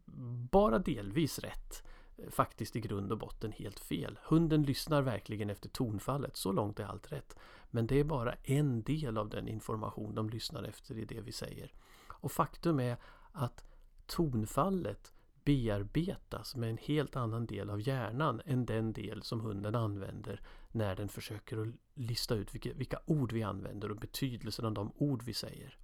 [0.51, 1.83] bara delvis rätt
[2.29, 4.19] faktiskt i grund och botten helt fel.
[4.23, 7.35] Hunden lyssnar verkligen efter tonfallet, så långt är allt rätt.
[7.69, 11.31] Men det är bara en del av den information de lyssnar efter i det vi
[11.31, 11.73] säger.
[12.09, 12.97] Och faktum är
[13.31, 13.65] att
[14.05, 15.13] tonfallet
[15.43, 20.41] bearbetas med en helt annan del av hjärnan än den del som hunden använder
[20.71, 24.91] när den försöker att lista ut vilka, vilka ord vi använder och betydelsen av de
[24.97, 25.77] ord vi säger.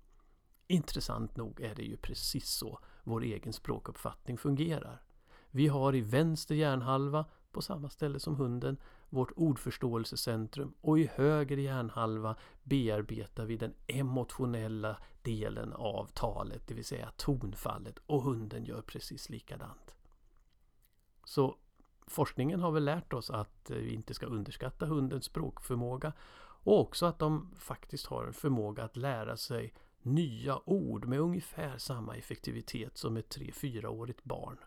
[0.68, 5.02] Intressant nog är det ju precis så vår egen språkuppfattning fungerar.
[5.56, 8.78] Vi har i vänster hjärnhalva, på samma ställe som hunden,
[9.10, 16.86] vårt ordförståelsecentrum och i höger hjärnhalva bearbetar vi den emotionella delen av talet, det vill
[16.86, 19.96] säga tonfallet och hunden gör precis likadant.
[21.26, 21.58] Så
[22.08, 26.14] forskningen har väl lärt oss att eh, vi inte ska underskatta hundens språkförmåga
[26.64, 31.78] och också att de faktiskt har en förmåga att lära sig nya ord med ungefär
[31.78, 34.58] samma effektivitet som ett 3-4-årigt barn.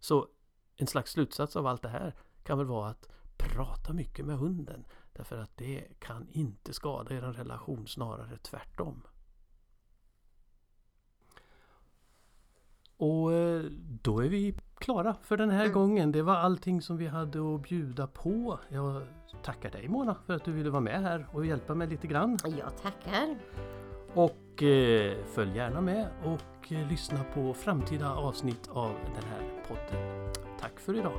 [0.00, 0.28] Så
[0.76, 4.84] en slags slutsats av allt det här kan väl vara att prata mycket med hunden.
[5.12, 9.02] Därför att det kan inte skada er relation, snarare tvärtom.
[12.96, 13.62] Och eh,
[14.02, 15.72] då är vi klara för den här mm.
[15.72, 16.12] gången.
[16.12, 18.58] Det var allting som vi hade att bjuda på.
[18.68, 19.02] Jag
[19.42, 22.38] tackar dig Mona för att du ville vara med här och hjälpa mig lite grann.
[22.44, 23.36] Jag tackar.
[24.14, 30.30] Och eh, följ gärna med och eh, lyssna på framtida avsnitt av den här podden.
[30.60, 31.12] Tack för idag!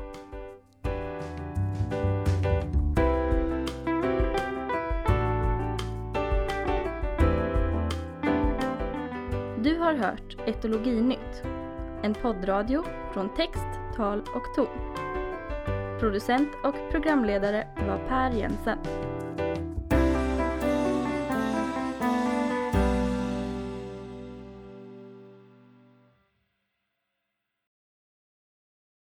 [9.63, 11.43] Du har hört Etologinytt,
[12.03, 12.83] en poddradio
[13.13, 14.95] från text, tal och ton.
[15.99, 18.77] Producent och programledare var Per Jensen.